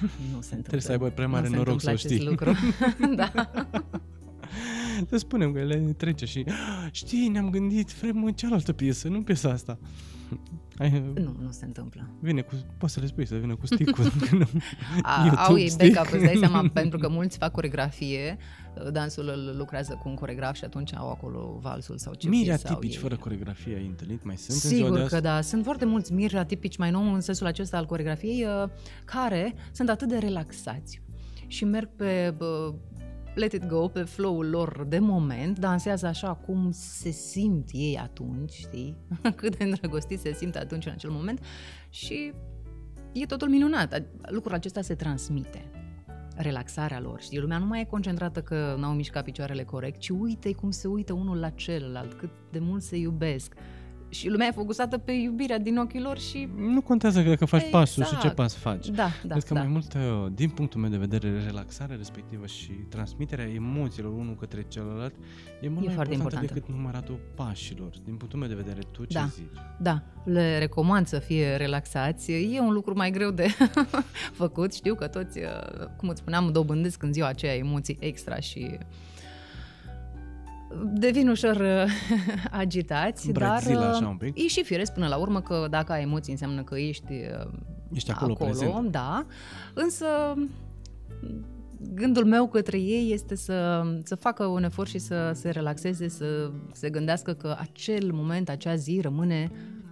Nu 0.00 0.40
se 0.40 0.54
întâmplă. 0.54 0.60
Trebuie 0.60 0.80
să 0.80 0.90
aibă 0.90 1.08
prea 1.08 1.28
mare 1.28 1.48
nu 1.48 1.50
se 1.50 1.56
noroc 1.56 1.80
să 1.80 1.88
o 1.88 1.92
întâmplă 1.92 2.08
acest 2.08 2.14
știi. 2.14 2.26
lucru. 2.26 2.54
da. 3.20 3.50
Să 5.10 5.16
spunem 5.16 5.52
că 5.52 5.62
le 5.62 5.76
trece 5.96 6.24
și 6.24 6.44
știi, 6.90 7.28
ne-am 7.28 7.50
gândit, 7.50 7.92
vrem 7.92 8.24
în 8.24 8.32
cealaltă 8.32 8.72
piesă, 8.72 9.08
nu 9.08 9.22
piesa 9.22 9.50
asta. 9.50 9.78
Hai, 10.78 11.02
Nu, 11.14 11.36
nu 11.42 11.50
se 11.50 11.64
întâmplă. 11.64 12.10
vine 12.20 12.40
cu, 12.40 12.54
poți 12.78 12.92
să 12.92 13.00
le 13.00 13.06
spui, 13.06 13.26
să 13.26 13.34
vină 13.34 13.54
cu 13.56 13.66
sticul. 13.66 14.04
A, 15.02 15.20
YouTube 15.24 15.40
au 15.40 15.58
ei 15.58 15.68
stick. 15.68 15.94
backup, 15.94 16.12
îți 16.14 16.24
dai 16.24 16.36
seama, 16.36 16.68
pentru 16.72 16.98
că 16.98 17.08
mulți 17.08 17.36
fac 17.38 17.52
coregrafie, 17.52 18.36
dansul 18.92 19.28
îl 19.28 19.54
lucrează 19.56 19.98
cu 20.02 20.08
un 20.08 20.14
coregraf 20.14 20.54
și 20.56 20.64
atunci 20.64 20.94
au 20.94 21.10
acolo 21.10 21.58
valsul 21.62 21.98
sau 21.98 22.14
ce 22.14 22.28
Miri 22.28 22.44
piesă 22.44 22.66
au 22.68 22.72
atipici 22.74 22.94
ei. 22.94 23.00
fără 23.00 23.16
coregrafie 23.16 23.76
ai 23.76 23.86
întâlnit? 23.86 24.24
Mai 24.24 24.36
sunt 24.36 24.62
în 24.62 24.68
ziua 24.68 24.80
de 24.80 24.84
Sigur 24.84 25.00
azi? 25.00 25.14
că 25.14 25.20
da, 25.20 25.40
sunt 25.40 25.64
foarte 25.64 25.84
mulți 25.84 26.12
miri 26.12 26.36
atipici 26.36 26.76
mai 26.76 26.90
nou 26.90 27.12
în 27.14 27.20
sensul 27.20 27.46
acesta 27.46 27.76
al 27.76 27.86
coregrafiei 27.86 28.44
uh, 28.44 28.68
care 29.04 29.54
sunt 29.72 29.88
atât 29.88 30.08
de 30.08 30.18
relaxați 30.18 31.00
și 31.46 31.64
merg 31.64 31.88
pe 31.96 32.34
bă, 32.36 32.74
let 33.36 33.52
it 33.52 33.66
go, 33.66 33.88
pe 33.88 34.02
flow-ul 34.02 34.50
lor 34.50 34.84
de 34.88 34.98
moment, 34.98 35.58
dansează 35.58 36.06
așa 36.06 36.34
cum 36.34 36.70
se 36.72 37.10
simt 37.10 37.68
ei 37.72 37.98
atunci, 37.98 38.52
știi? 38.52 38.96
Cât 39.36 39.56
de 39.56 39.64
îndrăgostiți 39.64 40.22
se 40.22 40.32
simt 40.32 40.56
atunci 40.56 40.86
în 40.86 40.92
acel 40.92 41.10
moment 41.10 41.40
și 41.88 42.32
e 43.12 43.26
totul 43.26 43.48
minunat. 43.48 44.02
Lucrul 44.28 44.54
acesta 44.54 44.80
se 44.80 44.94
transmite 44.94 45.70
relaxarea 46.36 47.00
lor. 47.00 47.20
Știi, 47.20 47.38
lumea 47.38 47.58
nu 47.58 47.66
mai 47.66 47.80
e 47.80 47.84
concentrată 47.84 48.42
că 48.42 48.76
n-au 48.78 48.92
mișcat 48.92 49.24
picioarele 49.24 49.64
corect, 49.64 49.98
ci 49.98 50.08
uite 50.08 50.52
cum 50.52 50.70
se 50.70 50.88
uită 50.88 51.12
unul 51.12 51.38
la 51.38 51.50
celălalt, 51.50 52.12
cât 52.12 52.30
de 52.50 52.58
mult 52.58 52.82
se 52.82 52.96
iubesc. 52.96 53.54
Și 54.08 54.28
lumea 54.28 54.46
e 54.46 54.50
focusată 54.50 54.98
pe 54.98 55.12
iubirea 55.12 55.58
din 55.58 55.76
ochii 55.78 56.00
lor 56.00 56.18
și... 56.18 56.48
Nu 56.56 56.80
contează 56.80 57.22
că, 57.22 57.34
că 57.34 57.44
faci 57.44 57.62
Exact. 57.62 57.82
pasul 57.84 58.04
și 58.04 58.18
ce 58.18 58.28
pas 58.30 58.54
faci. 58.54 58.86
Da, 58.88 59.08
da, 59.24 59.34
Cred 59.34 59.42
că 59.44 59.54
da. 59.54 59.60
mai 59.60 59.68
mult, 59.68 59.94
uh, 59.94 60.26
din 60.34 60.48
punctul 60.48 60.80
meu 60.80 60.90
de 60.90 60.96
vedere, 60.96 61.42
relaxarea 61.44 61.96
respectivă 61.96 62.46
și 62.46 62.70
transmiterea 62.70 63.48
emoțiilor 63.54 64.12
unul 64.12 64.34
către 64.34 64.64
celălalt 64.68 65.14
e 65.60 65.68
mult 65.68 65.82
E 65.82 65.86
mai 65.86 65.94
foarte 65.94 66.12
importantă 66.12 66.14
importantă. 66.14 66.52
decât 66.54 66.68
număratul 66.74 67.18
pașilor. 67.34 67.90
Din 68.04 68.14
punctul 68.14 68.38
meu 68.38 68.48
de 68.48 68.54
vedere, 68.54 68.78
tu 68.90 69.04
ce 69.04 69.18
Da. 69.18 69.24
zici? 69.34 69.44
Da, 69.78 70.02
le 70.24 70.58
recomand 70.58 71.06
să 71.06 71.18
fie 71.18 71.56
relaxați. 71.56 72.32
E 72.32 72.60
un 72.60 72.72
lucru 72.72 72.94
mai 72.96 73.10
greu 73.10 73.30
de 73.30 73.46
făcut. 74.42 74.74
Știu 74.74 74.94
că 74.94 75.06
toți, 75.06 75.38
uh, 75.38 75.86
cum 75.96 76.08
îți 76.08 76.20
spuneam, 76.20 76.52
dobândesc 76.52 77.02
în 77.02 77.12
ziua 77.12 77.26
aceea 77.28 77.54
emoții 77.54 77.96
extra 78.00 78.36
și 78.36 78.78
devin 80.92 81.28
ușor 81.28 81.56
uh, 81.56 81.90
agitați, 82.50 83.32
Brazil, 83.32 83.74
dar 83.74 83.82
uh, 83.88 83.94
așa 83.94 84.08
un 84.08 84.16
pic. 84.16 84.38
e 84.38 84.46
și 84.46 84.62
firesc 84.64 84.92
până 84.92 85.06
la 85.06 85.16
urmă 85.16 85.40
că 85.40 85.66
dacă 85.70 85.92
ai 85.92 86.02
emoții 86.02 86.32
înseamnă 86.32 86.62
că 86.62 86.78
ești 86.78 87.12
uh, 87.12 87.50
Ești 87.92 88.10
acolo, 88.10 88.34
prezent. 88.34 88.90
da, 88.90 89.26
însă 89.74 90.06
gândul 91.94 92.24
meu 92.24 92.48
către 92.48 92.78
ei 92.78 93.12
este 93.12 93.34
să, 93.34 93.82
să 94.02 94.14
facă 94.14 94.44
un 94.46 94.64
efort 94.64 94.88
și 94.88 94.98
să 94.98 95.30
se 95.34 95.50
relaxeze, 95.50 96.08
să 96.08 96.50
se 96.72 96.90
gândească 96.90 97.32
că 97.32 97.56
acel 97.58 98.10
moment, 98.12 98.48
acea 98.48 98.74
zi 98.74 98.98
rămâne 99.02 99.50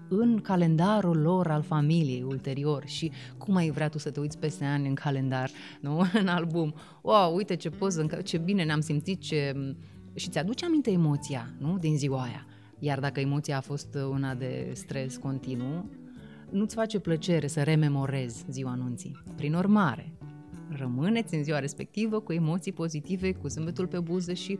în 0.08 0.40
calendarul 0.40 1.16
lor 1.20 1.50
al 1.50 1.62
familiei 1.62 2.22
ulterior 2.22 2.82
și 2.86 3.10
cum 3.38 3.56
ai 3.56 3.70
vrea 3.70 3.88
tu 3.88 3.98
să 3.98 4.10
te 4.10 4.20
uiți 4.20 4.38
peste 4.38 4.64
ani 4.64 4.88
în 4.88 4.94
calendar, 4.94 5.50
nu? 5.80 6.02
în 6.20 6.26
album. 6.26 6.74
Wow, 7.02 7.34
uite 7.36 7.54
ce 7.56 7.70
poză, 7.70 8.00
încă- 8.00 8.22
ce 8.22 8.38
bine 8.38 8.64
ne-am 8.64 8.80
simțit, 8.80 9.20
ce... 9.20 9.54
și 10.14 10.28
ți-aduce 10.28 10.64
aminte 10.64 10.90
emoția, 10.90 11.54
nu? 11.58 11.78
Din 11.78 11.96
ziua 11.96 12.22
aia. 12.22 12.46
Iar 12.78 13.00
dacă 13.00 13.20
emoția 13.20 13.56
a 13.56 13.60
fost 13.60 13.94
una 14.10 14.34
de 14.34 14.70
stres 14.74 15.16
continuu, 15.16 15.90
nu-ți 16.50 16.74
face 16.74 16.98
plăcere 16.98 17.46
să 17.46 17.62
rememorezi 17.62 18.44
ziua 18.50 18.70
anunții. 18.70 19.22
Prin 19.36 19.54
urmare, 19.54 20.12
rămâneți 20.68 21.34
în 21.34 21.42
ziua 21.42 21.58
respectivă 21.58 22.20
cu 22.20 22.32
emoții 22.32 22.72
pozitive, 22.72 23.32
cu 23.32 23.48
zâmbetul 23.48 23.86
pe 23.86 24.00
buze 24.00 24.34
și 24.34 24.58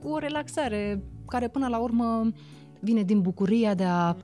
cu 0.00 0.08
o 0.08 0.18
relaxare 0.18 1.02
care 1.26 1.48
până 1.48 1.68
la 1.68 1.78
urmă 1.78 2.32
vine 2.80 3.02
din 3.02 3.20
bucuria 3.20 3.74
de 3.74 3.84
a 3.84 4.16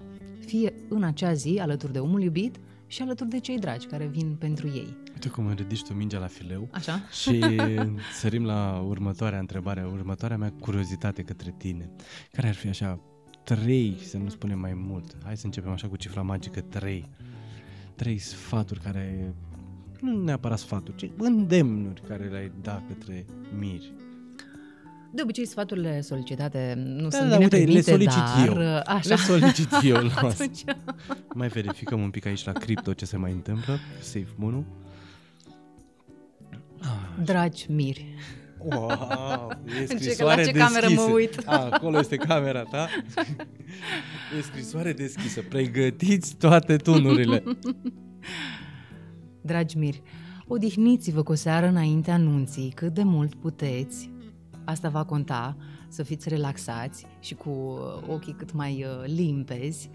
fi 0.46 0.70
în 0.88 1.02
acea 1.02 1.32
zi 1.32 1.58
alături 1.60 1.92
de 1.92 1.98
omul 1.98 2.22
iubit 2.22 2.60
și 2.88 3.02
alături 3.02 3.28
de 3.28 3.40
cei 3.40 3.58
dragi 3.58 3.86
care 3.86 4.06
vin 4.06 4.36
pentru 4.38 4.66
ei. 4.66 4.96
Uite 5.12 5.28
cum 5.28 5.46
îmi 5.46 5.54
ridici 5.54 5.82
tu 5.82 5.94
mingea 5.94 6.18
la 6.18 6.26
fileu 6.26 6.68
Așa? 6.72 7.00
și 7.22 7.44
sărim 8.20 8.44
la 8.44 8.84
următoarea 8.86 9.38
întrebare, 9.38 9.86
următoarea 9.92 10.36
mea 10.36 10.52
curiozitate 10.60 11.22
către 11.22 11.54
tine. 11.58 11.90
Care 12.32 12.48
ar 12.48 12.54
fi 12.54 12.68
așa 12.68 13.00
trei, 13.44 13.96
să 14.02 14.16
nu 14.16 14.28
spunem 14.28 14.58
mai 14.58 14.74
mult, 14.74 15.16
hai 15.24 15.36
să 15.36 15.46
începem 15.46 15.70
așa 15.70 15.88
cu 15.88 15.96
cifra 15.96 16.22
magică, 16.22 16.60
trei. 16.60 17.04
Trei 17.94 18.18
sfaturi 18.18 18.80
care, 18.80 19.34
nu 20.00 20.22
neapărat 20.22 20.58
sfaturi, 20.58 20.96
ci 20.96 21.10
îndemnuri 21.18 22.02
care 22.08 22.24
le-ai 22.24 22.52
da 22.62 22.82
către 22.88 23.26
miri. 23.58 23.92
De 25.12 25.22
obicei, 25.22 25.46
sfaturile 25.46 26.00
solicitate 26.00 26.74
nu 26.76 27.08
Da, 27.08 27.16
sunt 27.16 27.28
da, 27.30 27.36
bine 27.36 27.44
uite, 27.44 27.56
le 27.56 27.62
primite, 27.62 27.90
solicit 27.90 28.18
dar... 28.46 28.46
eu. 28.46 28.82
Așa. 28.86 29.08
Le 29.08 29.16
solicit 29.16 29.68
eu, 29.82 29.96
lasă. 30.14 30.26
Atunci, 30.42 30.64
Mai 31.34 31.48
verificăm 31.48 32.00
un 32.02 32.10
pic 32.10 32.26
aici 32.26 32.44
la 32.44 32.52
cripto 32.52 32.92
ce 32.92 33.04
se 33.04 33.16
mai 33.16 33.32
întâmplă. 33.32 33.78
Safe 34.00 34.26
moon 34.36 34.64
Ah, 36.80 37.24
dragi 37.24 37.66
miri, 37.72 38.14
Wow, 38.70 39.50
e 39.66 39.84
ce- 39.86 39.96
scrisoare 39.96 40.40
la 40.40 40.46
ce 40.46 40.52
deschisă. 40.52 40.80
cameră 40.80 41.00
mă 41.00 41.12
uit? 41.14 41.42
A, 41.44 41.68
acolo 41.70 41.98
este 41.98 42.16
camera 42.16 42.62
ta. 42.62 42.88
E 44.38 44.42
scrisoare 44.42 44.92
deschisă. 44.92 45.40
Pregătiți 45.48 46.36
toate 46.36 46.76
tunurile. 46.76 47.42
Dragi 49.40 49.78
miri, 49.78 50.02
odihniți-vă 50.46 51.22
cu 51.22 51.32
o 51.32 51.34
seară 51.34 51.66
înainte 51.66 52.10
anunții 52.10 52.72
cât 52.74 52.94
de 52.94 53.02
mult 53.02 53.34
puteți. 53.34 54.10
Asta 54.68 54.88
va 54.88 55.04
conta 55.04 55.56
să 55.88 56.02
fiți 56.02 56.28
relaxați 56.28 57.06
și 57.20 57.34
cu 57.34 57.48
uh, 57.48 58.08
ochii 58.08 58.32
cât 58.32 58.52
mai 58.52 58.84
uh, 58.84 59.06
limpezi. 59.06 59.90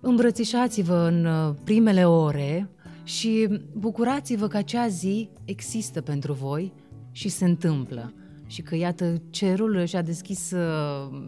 Îmbrățișați-vă 0.00 0.94
în 0.94 1.24
uh, 1.24 1.54
primele 1.64 2.06
ore 2.06 2.70
și 3.02 3.60
bucurați-vă 3.72 4.46
că 4.46 4.56
acea 4.56 4.88
zi 4.88 5.30
există 5.44 6.00
pentru 6.00 6.32
voi 6.32 6.72
și 7.10 7.28
se 7.28 7.44
întâmplă. 7.44 8.12
Și 8.46 8.62
că, 8.62 8.76
iată, 8.76 9.22
cerul 9.30 9.84
și-a 9.84 10.02
deschis 10.02 10.50
uh, 10.50 11.22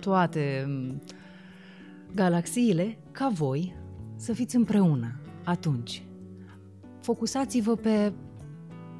toate 0.00 0.64
um, 0.66 1.02
galaxiile 2.14 2.98
ca 3.10 3.28
voi 3.34 3.74
să 4.16 4.32
fiți 4.32 4.56
împreună 4.56 5.20
atunci. 5.44 6.02
Focusați-vă 7.00 7.74
pe, 7.74 8.12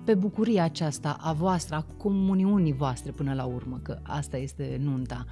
pe 0.04 0.14
bucuria 0.14 0.64
aceasta 0.64 1.16
a 1.20 1.32
voastră, 1.32 1.74
a 1.74 1.86
comuniunii 1.96 2.72
voastre 2.72 3.10
până 3.10 3.34
la 3.34 3.44
urmă, 3.44 3.78
că 3.82 3.98
asta 4.02 4.36
este 4.36 4.80
nunta. 4.82 5.24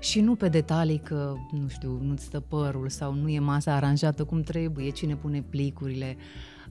Și 0.00 0.20
nu 0.20 0.34
pe 0.34 0.48
detalii 0.48 0.98
că, 0.98 1.34
nu 1.50 1.68
știu, 1.68 1.98
nu-ți 2.02 2.24
stă 2.24 2.40
părul 2.40 2.88
sau 2.88 3.14
nu 3.14 3.28
e 3.28 3.38
masa 3.38 3.74
aranjată 3.74 4.24
cum 4.24 4.40
trebuie, 4.40 4.90
cine 4.90 5.16
pune 5.16 5.42
plicurile. 5.42 6.16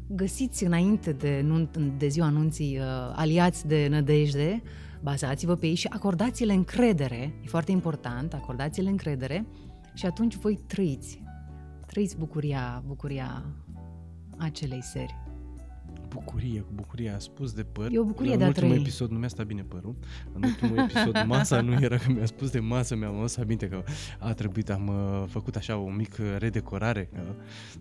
Găsiți 0.07 0.63
înainte 0.63 1.11
de, 1.11 1.41
nunt, 1.43 1.77
de 1.77 2.07
ziua 2.07 2.25
anunții 2.25 2.77
uh, 2.77 2.83
aliați 3.15 3.67
de 3.67 3.87
nădejde, 3.89 4.61
bazați-vă 5.01 5.55
pe 5.55 5.67
ei 5.67 5.75
și 5.75 5.87
acordați-le 5.87 6.53
încredere, 6.53 7.33
e 7.43 7.47
foarte 7.47 7.71
important, 7.71 8.33
acordați-le 8.33 8.89
încredere 8.89 9.45
și 9.93 10.05
atunci 10.05 10.35
voi 10.35 10.59
trăiți, 10.67 11.23
trăiți 11.85 12.17
bucuria, 12.17 12.83
bucuria 12.87 13.45
acelei 14.37 14.83
seri. 14.83 15.26
Bucurie, 16.19 16.59
cu 16.59 16.71
bucurie. 16.73 17.09
A 17.09 17.19
spus 17.19 17.53
de 17.53 17.63
păr. 17.63 17.89
E 17.91 17.99
o 17.99 18.03
bucurie 18.03 18.31
în 18.31 18.37
de 18.37 18.43
a 18.43 18.47
ultimul 18.47 18.69
trăi. 18.69 18.81
episod 18.81 19.09
nu 19.09 19.17
mi-a 19.17 19.27
stat 19.27 19.45
bine 19.45 19.61
părul. 19.61 19.95
În 20.33 20.43
ultimul 20.43 20.77
episod 20.77 21.23
masa 21.27 21.61
nu 21.61 21.73
era 21.81 21.97
că 21.97 22.11
mi-a 22.11 22.25
spus 22.25 22.49
de 22.49 22.59
masă, 22.59 22.95
mi-am 22.95 23.17
adus 23.17 23.37
aminte 23.37 23.67
că 23.67 23.83
a 24.19 24.33
trebuit, 24.33 24.69
am 24.69 24.87
uh, 24.87 25.23
făcut 25.29 25.55
așa 25.55 25.77
o 25.77 25.89
mică 25.89 26.35
redecorare 26.37 27.09
uh, 27.13 27.19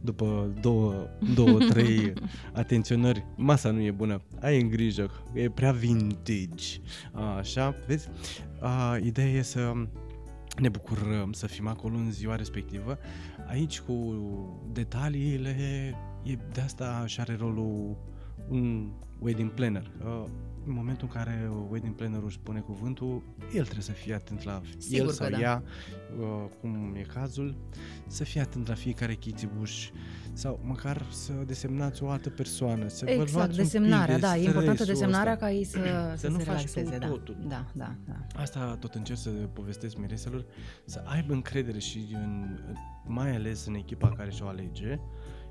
după 0.00 0.54
două, 0.60 1.08
două, 1.34 1.58
trei 1.70 2.12
atenționări. 2.52 3.24
Masa 3.36 3.70
nu 3.70 3.80
e 3.80 3.90
bună, 3.90 4.20
ai 4.40 4.60
în 4.60 4.68
grijă, 4.68 5.10
e 5.34 5.50
prea 5.50 5.72
vintage. 5.72 6.80
Așa, 7.38 7.74
vezi? 7.86 8.08
A, 8.60 8.96
ideea 8.96 9.28
e 9.28 9.42
să 9.42 9.72
ne 10.58 10.68
bucurăm 10.68 11.32
să 11.32 11.46
fim 11.46 11.66
acolo 11.66 11.96
în 11.96 12.10
ziua 12.10 12.36
respectivă. 12.36 12.98
Aici 13.48 13.80
cu 13.80 14.16
detaliile, 14.72 15.56
e, 16.22 16.38
de 16.52 16.60
asta 16.60 17.02
și 17.06 17.20
are 17.20 17.36
rolul 17.38 17.96
un 18.48 18.90
wedding 19.18 19.50
planner. 19.50 19.90
Uh, 20.04 20.24
În 20.66 20.72
momentul 20.72 21.08
în 21.12 21.20
care 21.20 21.50
wedding 21.70 21.94
plannerul 21.94 22.26
își 22.26 22.38
pune 22.38 22.60
cuvântul, 22.60 23.22
el 23.54 23.62
trebuie 23.62 23.82
să 23.84 23.92
fie 23.92 24.14
atent 24.14 24.42
la 24.42 24.60
Sigur 24.78 24.98
el 25.00 25.06
că 25.06 25.12
sau 25.12 25.30
da. 25.30 25.38
ea, 25.40 25.62
uh, 26.20 26.44
cum 26.60 26.94
e 26.96 27.00
cazul, 27.00 27.54
să 28.06 28.24
fie 28.24 28.40
atent 28.40 28.68
la 28.68 28.74
fiecare 28.74 29.14
chitibuș 29.14 29.90
sau 30.32 30.60
măcar 30.64 31.02
să 31.10 31.32
desemnați 31.46 32.02
o 32.02 32.08
altă 32.08 32.30
persoană, 32.30 32.88
să 32.88 33.04
vă 33.04 33.10
Exact, 33.10 33.32
luați 33.32 33.48
un 33.50 33.54
pic 33.64 33.72
desemnarea, 33.72 34.14
de 34.14 34.20
da, 34.20 34.36
e 34.36 34.44
importantă 34.44 34.82
stresul 34.82 34.94
desemnarea 34.94 35.32
ăsta. 35.32 35.44
ca 35.44 35.52
ei 35.52 35.64
să, 35.64 35.78
să, 36.16 36.28
nu 36.28 36.38
se 36.38 36.44
faci 36.44 36.54
relaxeze. 36.54 36.90
tu 36.90 36.98
Da, 36.98 37.06
totul. 37.06 37.36
da, 37.48 37.64
da, 37.72 37.94
da. 38.06 38.40
Asta 38.40 38.76
tot 38.80 38.94
încerc 38.94 39.18
să 39.18 39.30
povestesc 39.30 39.96
mireselor, 39.96 40.44
să 40.84 41.02
aibă 41.04 41.32
încredere 41.32 41.78
și 41.78 42.06
în, 42.14 42.58
mai 43.04 43.34
ales 43.34 43.66
în 43.66 43.74
echipa 43.74 44.08
care 44.16 44.30
și-o 44.30 44.46
alege. 44.46 44.98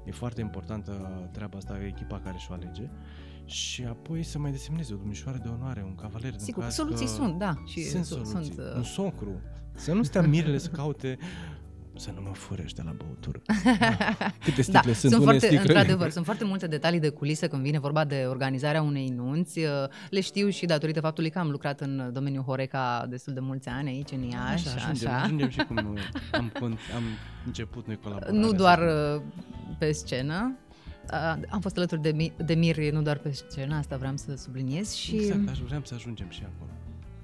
E 0.05 0.11
foarte 0.11 0.41
importantă 0.41 0.91
treaba 1.31 1.57
asta, 1.57 1.77
echipa 1.85 2.19
care 2.19 2.37
și-o 2.37 2.53
alege. 2.53 2.89
și 3.45 3.83
apoi 3.83 4.23
să 4.23 4.39
mai 4.39 4.51
desemneze 4.51 4.93
o 4.93 4.97
domnișoară 4.97 5.37
de 5.37 5.47
onoare, 5.47 5.83
un 5.85 5.95
cavaler. 5.95 6.33
în 6.33 6.39
Sigur, 6.39 6.63
caz 6.63 6.73
soluții 6.73 7.05
că... 7.05 7.11
sunt, 7.11 7.37
da. 7.37 7.53
Și 7.65 7.83
sunt 7.83 8.05
sunt, 8.05 8.25
soluții. 8.25 8.53
sunt, 8.53 8.67
uh, 8.67 8.75
Un 8.75 8.83
socru. 8.83 9.41
Să 9.75 9.93
nu 9.93 10.03
stea 10.03 10.21
mirele 10.21 10.57
să 10.57 10.69
caute 10.69 11.17
să 11.97 12.11
nu 12.15 12.21
mă 12.21 12.33
furești 12.33 12.75
de 12.75 12.81
la 12.85 12.91
băutură. 12.91 13.41
Da. 13.79 14.33
Câte 14.43 14.61
sticle 14.61 14.81
da, 14.85 14.93
sunt, 14.93 15.11
sunt 15.11 15.13
unele 15.13 15.25
foarte, 15.39 15.45
sticle. 15.55 15.73
într-adevăr, 15.73 16.09
sunt 16.09 16.25
foarte 16.25 16.43
multe 16.43 16.67
detalii 16.67 16.99
de 16.99 17.09
culise 17.09 17.47
când 17.47 17.61
vine 17.61 17.79
vorba 17.79 18.03
de 18.05 18.25
organizarea 18.29 18.81
unei 18.81 19.07
nunți. 19.07 19.59
Uh, 19.59 19.67
Le 20.09 20.21
știu 20.21 20.49
și 20.49 20.65
datorită 20.65 20.99
faptului 20.99 21.29
că 21.29 21.39
am 21.39 21.49
lucrat 21.49 21.81
în 21.81 22.09
domeniul 22.13 22.43
Horeca 22.43 23.05
destul 23.09 23.33
de 23.33 23.39
mulți 23.39 23.67
ani 23.69 23.89
aici 23.89 24.11
în 24.11 24.21
Iași. 24.23 24.67
Așa, 24.67 24.75
ajungem, 24.75 25.09
așa. 25.11 25.21
ajungem 25.23 25.49
și 25.49 25.57
cum 25.57 25.77
am, 26.31 26.51
con- 26.51 26.93
am 26.95 27.03
început 27.45 27.87
noi 27.87 27.97
colaborarea. 28.03 28.39
Nu 28.39 28.51
doar 28.51 28.79
uh, 29.15 29.21
pe 29.77 29.91
scenă. 29.91 30.57
Uh, 31.11 31.41
Am 31.49 31.59
fost 31.59 31.77
alături 31.77 32.01
de, 32.01 32.11
Mi- 32.11 32.33
de 32.45 32.53
Miri, 32.53 32.89
nu 32.89 33.01
doar 33.01 33.17
pe 33.17 33.31
scenă, 33.31 33.75
asta 33.75 33.97
vreau 33.97 34.13
să 34.17 34.35
subliniez. 34.35 34.93
Și 34.93 35.15
Exact, 35.15 35.49
aș 35.49 35.59
vrea 35.59 35.81
să 35.83 35.93
ajungem 35.95 36.27
și 36.29 36.41
acolo. 36.55 36.71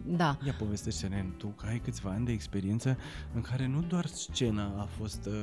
Da, 0.06 0.38
Ia 0.46 0.54
povestește-ne 0.58 1.26
tu 1.38 1.48
că 1.48 1.66
ai 1.70 1.80
câțiva 1.80 2.10
ani 2.10 2.26
de 2.26 2.32
experiență 2.32 2.98
în 3.34 3.42
care 3.42 3.68
nu 3.68 3.82
doar 3.82 4.06
scena 4.06 4.74
a 4.78 4.88
fost 4.98 5.26
uh, 5.26 5.34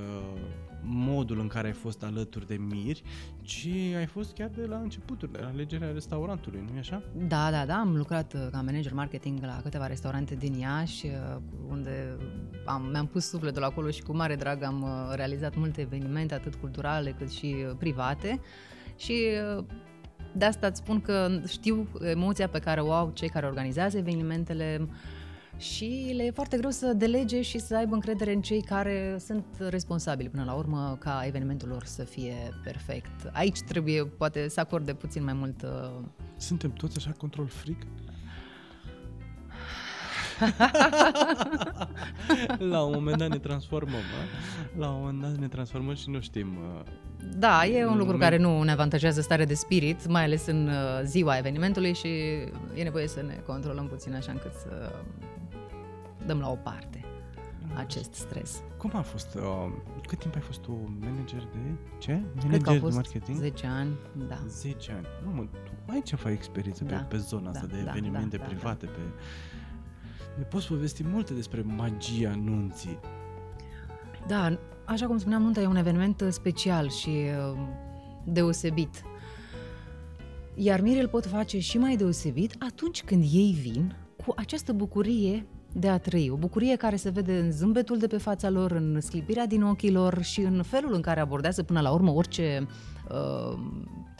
modul 0.82 1.40
în 1.40 1.46
care 1.46 1.66
ai 1.66 1.72
fost 1.72 2.02
alături 2.02 2.46
de 2.46 2.54
miri, 2.54 3.02
ci 3.42 3.68
ai 3.96 4.06
fost 4.06 4.32
chiar 4.32 4.48
de 4.48 4.66
la 4.66 4.76
începutul, 4.76 5.28
de 5.32 5.38
la 5.40 5.46
alegerea 5.46 5.92
restaurantului, 5.92 6.64
nu-i 6.70 6.78
așa? 6.78 7.02
Da, 7.28 7.50
da, 7.50 7.66
da, 7.66 7.74
am 7.74 7.96
lucrat 7.96 8.34
uh, 8.34 8.48
ca 8.50 8.60
manager 8.60 8.92
marketing 8.92 9.38
la 9.42 9.60
câteva 9.62 9.86
restaurante 9.86 10.34
din 10.34 10.54
Iași, 10.54 11.06
uh, 11.06 11.40
unde 11.68 12.16
am, 12.64 12.88
mi-am 12.90 13.06
pus 13.06 13.28
sufletul 13.28 13.64
acolo 13.64 13.90
și 13.90 14.02
cu 14.02 14.16
mare 14.16 14.36
drag 14.36 14.62
am 14.62 14.82
uh, 14.82 15.14
realizat 15.14 15.56
multe 15.56 15.80
evenimente, 15.80 16.34
atât 16.34 16.54
culturale 16.54 17.14
cât 17.18 17.30
și 17.30 17.56
uh, 17.68 17.76
private. 17.78 18.40
Și 18.96 19.26
uh, 19.56 19.64
de 20.32 20.44
asta 20.44 20.66
îți 20.66 20.78
spun 20.78 21.00
că 21.00 21.40
știu 21.46 21.88
emoția 22.00 22.48
pe 22.48 22.58
care 22.58 22.80
o 22.80 22.92
au 22.92 23.10
cei 23.14 23.28
care 23.28 23.46
organizează 23.46 23.96
evenimentele 23.96 24.88
și 25.56 26.12
le 26.16 26.24
e 26.24 26.30
foarte 26.30 26.56
greu 26.56 26.70
să 26.70 26.92
delege 26.92 27.42
și 27.42 27.58
să 27.58 27.76
aibă 27.76 27.94
încredere 27.94 28.32
în 28.32 28.40
cei 28.40 28.62
care 28.62 29.16
sunt 29.18 29.44
responsabili 29.58 30.28
până 30.28 30.44
la 30.44 30.52
urmă 30.52 30.96
ca 31.00 31.22
evenimentul 31.26 31.68
lor 31.68 31.84
să 31.84 32.04
fie 32.04 32.34
perfect. 32.64 33.30
Aici 33.32 33.60
trebuie 33.60 34.04
poate 34.04 34.48
să 34.48 34.60
acorde 34.60 34.94
puțin 34.94 35.24
mai 35.24 35.32
mult 35.32 35.62
uh, 35.62 36.04
Suntem 36.36 36.72
toți 36.72 36.96
așa 36.96 37.12
control 37.18 37.46
freak? 37.46 37.78
la 42.72 42.82
un 42.82 42.92
moment 42.94 43.16
dat 43.16 43.28
ne 43.28 43.38
transformăm, 43.38 43.94
a? 43.94 44.78
La 44.78 44.88
un 44.88 45.00
moment 45.00 45.20
dat 45.20 45.36
ne 45.36 45.48
transformăm 45.48 45.94
și 45.94 46.10
nu 46.10 46.20
știm. 46.20 46.48
uh, 46.56 46.80
Da, 47.38 47.66
e 47.66 47.84
un 47.84 47.90
În 47.92 47.98
lucru 47.98 48.12
moment- 48.12 48.20
care 48.22 48.36
nu 48.36 48.62
ne 48.62 48.70
avantajează 48.72 49.20
starea 49.20 49.44
de 49.46 49.54
spirit, 49.54 50.06
mai 50.08 50.24
ales 50.24 50.46
în 50.46 50.68
uh, 50.68 51.00
ziua 51.04 51.36
evenimentului 51.38 51.94
și 51.94 52.08
e 52.74 52.82
nevoie 52.82 53.08
să 53.08 53.22
ne 53.26 53.34
controlăm 53.46 53.86
puțin 53.86 54.14
așa 54.14 54.32
încât 54.32 54.52
să 54.52 54.92
dăm 56.26 56.38
la 56.40 56.50
o 56.50 56.54
parte 56.54 57.04
acest 57.74 58.14
stres. 58.14 58.62
Cum 58.76 58.90
a 58.94 59.00
fost? 59.00 59.34
Uh, 59.34 59.42
cât 60.06 60.18
timp 60.18 60.34
ai 60.34 60.40
fost 60.40 60.60
tu 60.60 60.98
manager 61.00 61.40
de 61.52 61.58
ce? 61.98 62.12
Manager 62.12 62.48
Cred 62.50 62.62
că 62.62 62.68
au 62.68 62.74
de 62.74 62.80
fost 62.80 62.94
marketing? 62.94 63.38
10 63.38 63.66
ani, 63.66 63.90
da. 64.28 64.38
10 64.48 64.92
ani. 64.96 65.06
Mamă, 65.24 65.48
tu 65.64 65.70
ai 65.92 66.02
ceva 66.04 66.30
experiență 66.30 66.84
pe, 66.84 66.94
Da, 66.94 67.00
pe 67.00 67.16
zona 67.16 67.50
asta 67.50 67.66
da, 67.66 67.76
de 67.76 67.82
da, 67.82 67.90
evenimente 67.90 68.36
da, 68.36 68.42
da, 68.42 68.48
private, 68.48 68.86
pe... 68.86 68.98
Ne 70.38 70.44
poți 70.44 70.68
povesti 70.68 71.02
multe 71.06 71.34
despre 71.34 71.62
magia 71.62 72.34
nunții. 72.44 72.98
Da, 74.26 74.58
așa 74.84 75.06
cum 75.06 75.18
spuneam, 75.18 75.42
nunta 75.42 75.60
e 75.60 75.66
un 75.66 75.76
eveniment 75.76 76.20
uh, 76.20 76.28
special 76.30 76.90
și 76.90 77.08
uh, 77.08 77.58
deosebit. 78.24 79.02
Iar 80.54 80.80
mirii 80.80 81.00
îl 81.00 81.08
pot 81.08 81.26
face 81.26 81.58
și 81.58 81.78
mai 81.78 81.96
deosebit 81.96 82.54
atunci 82.58 83.02
când 83.02 83.22
ei 83.32 83.58
vin 83.60 83.96
cu 84.24 84.32
această 84.36 84.72
bucurie 84.72 85.46
de 85.72 85.88
a 85.88 85.98
trăi. 85.98 86.30
O 86.30 86.36
bucurie 86.36 86.76
care 86.76 86.96
se 86.96 87.10
vede 87.10 87.38
în 87.38 87.52
zâmbetul 87.52 87.98
de 87.98 88.06
pe 88.06 88.16
fața 88.16 88.50
lor, 88.50 88.70
în 88.70 89.00
sclipirea 89.00 89.46
din 89.46 89.62
ochii 89.62 89.92
lor 89.92 90.22
și 90.22 90.40
în 90.40 90.62
felul 90.62 90.94
în 90.94 91.00
care 91.00 91.20
abordează 91.20 91.62
până 91.62 91.80
la 91.80 91.90
urmă 91.90 92.10
orice 92.10 92.66
uh, 93.10 93.58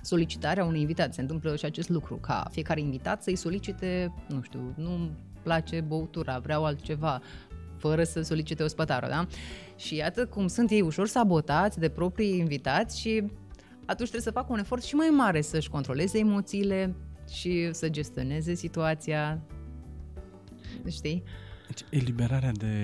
solicitare 0.03 0.61
a 0.61 0.65
unui 0.65 0.81
invitat. 0.81 1.15
Se 1.15 1.21
întâmplă 1.21 1.57
și 1.57 1.65
acest 1.65 1.89
lucru, 1.89 2.15
ca 2.15 2.49
fiecare 2.51 2.81
invitat 2.81 3.23
să-i 3.23 3.37
solicite, 3.37 4.15
nu 4.29 4.43
știu, 4.43 4.75
nu 4.77 5.11
place 5.49 5.81
băutura, 5.81 6.39
vreau 6.39 6.65
altceva, 6.65 7.21
fără 7.77 8.05
să 8.05 8.23
solicite 8.23 8.63
o 8.63 8.67
spătară, 8.67 9.09
da? 9.09 9.27
Și 9.77 9.95
iată 9.95 10.27
cum 10.27 10.47
sunt 10.47 10.71
ei 10.71 10.81
ușor 10.81 11.07
sabotați 11.07 11.79
de 11.79 11.89
proprii 11.89 12.39
invitați 12.39 13.01
și 13.01 13.11
atunci 13.87 14.09
trebuie 14.09 14.21
să 14.21 14.31
facă 14.31 14.47
un 14.51 14.59
efort 14.59 14.83
și 14.83 14.95
mai 14.95 15.09
mare 15.09 15.41
să-și 15.41 15.71
controleze 15.71 16.19
emoțiile 16.19 16.95
și 17.31 17.73
să 17.73 17.89
gestioneze 17.89 18.55
situația. 18.55 19.41
Știi? 20.89 21.23
Deci, 21.67 21.85
eliberarea 21.91 22.53
de 22.53 22.75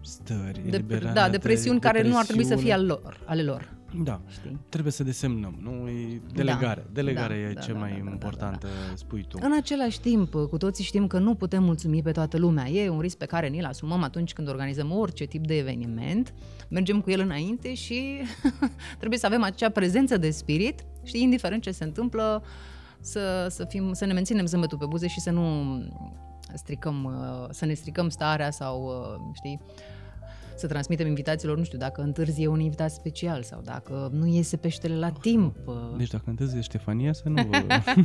stări, 0.00 0.60
De, 0.64 0.76
eliberarea 0.76 1.12
da, 1.12 1.28
de 1.28 1.38
presiuni 1.38 1.80
care 1.80 2.02
nu 2.02 2.16
ar 2.18 2.24
trebui 2.24 2.44
să 2.44 2.56
fie 2.56 2.74
presiune. 2.74 2.92
al 2.92 3.00
lor, 3.02 3.20
ale 3.24 3.42
lor. 3.42 3.74
Da, 3.96 4.20
Știi? 4.28 4.58
trebuie 4.68 4.92
să 4.92 5.02
desemnăm, 5.02 5.58
nu? 5.60 5.88
E 5.88 6.20
delegare. 6.32 6.86
Delegarea 6.92 7.36
Da, 7.36 7.50
e 7.50 7.52
da, 7.52 7.60
cea 7.60 7.72
da, 7.72 7.78
mai 7.78 7.90
da, 7.90 7.96
da, 7.96 8.04
da, 8.04 8.10
importantă, 8.10 8.66
spui 8.94 9.24
tu. 9.28 9.38
În 9.42 9.52
același 9.56 10.00
timp, 10.00 10.34
cu 10.34 10.56
toții 10.56 10.84
știm 10.84 11.06
că 11.06 11.18
nu 11.18 11.34
putem 11.34 11.62
mulțumi 11.62 12.02
pe 12.02 12.12
toată 12.12 12.38
lumea. 12.38 12.68
E 12.68 12.88
un 12.88 13.00
risc 13.00 13.16
pe 13.16 13.26
care 13.26 13.48
ni-l 13.48 13.64
asumăm 13.64 14.02
atunci 14.02 14.32
când 14.32 14.48
organizăm 14.48 14.92
orice 14.92 15.24
tip 15.24 15.46
de 15.46 15.56
eveniment. 15.56 16.34
Mergem 16.68 17.00
cu 17.00 17.10
el 17.10 17.20
înainte 17.20 17.74
și 17.74 18.16
trebuie 18.98 19.18
să 19.18 19.26
avem 19.26 19.42
acea 19.42 19.68
prezență 19.68 20.16
de 20.16 20.30
spirit, 20.30 20.84
știi, 21.02 21.22
indiferent 21.22 21.62
ce 21.62 21.70
se 21.70 21.84
întâmplă, 21.84 22.42
să, 23.00 23.46
să, 23.50 23.64
fim, 23.64 23.92
să 23.92 24.04
ne 24.04 24.12
menținem 24.12 24.46
zâmbetul 24.46 24.78
pe 24.78 24.86
buze 24.88 25.08
și 25.08 25.20
să 25.20 25.30
nu 25.30 25.76
stricăm, 26.54 27.04
uh, 27.04 27.48
să 27.50 27.64
ne 27.64 27.74
stricăm 27.74 28.08
starea 28.08 28.50
sau, 28.50 28.84
uh, 28.84 29.32
știi, 29.34 29.60
să 30.56 30.66
transmitem 30.66 31.06
invitațiilor, 31.06 31.56
nu 31.58 31.64
știu, 31.64 31.78
dacă 31.78 32.02
întârzie 32.02 32.46
un 32.46 32.60
invitat 32.60 32.90
special 32.90 33.42
sau 33.42 33.60
dacă 33.64 34.10
nu 34.12 34.26
iese 34.26 34.56
peștele 34.56 34.96
la 34.98 35.10
timp. 35.10 35.56
uh, 35.64 35.74
Deci 35.96 36.10
dacă 36.10 36.24
întârzie 36.26 36.60
Ștefania, 36.60 37.12
să 37.12 37.28
nu 37.28 37.42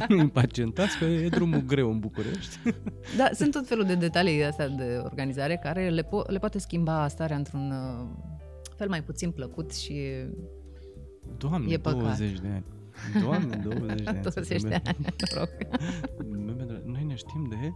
vă 0.08 0.14
impacientați, 0.16 0.98
că 0.98 1.06
e 1.06 1.30
drumul 1.30 1.60
greu 1.66 1.92
în 1.92 2.00
București. 2.00 2.58
Da, 3.18 3.30
sunt 3.34 3.52
tot 3.52 3.68
felul 3.68 3.84
de 3.86 3.96
detalii 3.96 4.44
astea 4.44 4.68
de 4.68 5.02
organizare 5.04 5.60
care 5.64 5.90
le, 5.90 6.04
po- 6.04 6.28
le 6.28 6.38
poate 6.40 6.60
schimba 6.60 7.08
starea 7.08 7.36
într-un 7.38 7.72
uh, 7.72 8.08
fel 8.76 8.90
mai 8.90 9.04
puțin 9.04 9.32
plăcut 9.32 9.74
și 9.76 9.96
Doamne, 11.38 11.72
E 11.72 11.78
păcat. 11.78 12.00
20 12.02 12.40
de 12.40 12.48
ani. 12.48 12.64
Doamne, 13.24 13.56
20 13.64 14.02
de 14.02 14.10
ani. 14.10 14.22
20 14.22 14.62
de 14.62 14.82
ani, 14.86 14.98
mă 15.00 15.10
rog. 15.38 15.50
Noi 16.94 17.04
ne 17.08 17.16
știm 17.16 17.46
de, 17.50 17.72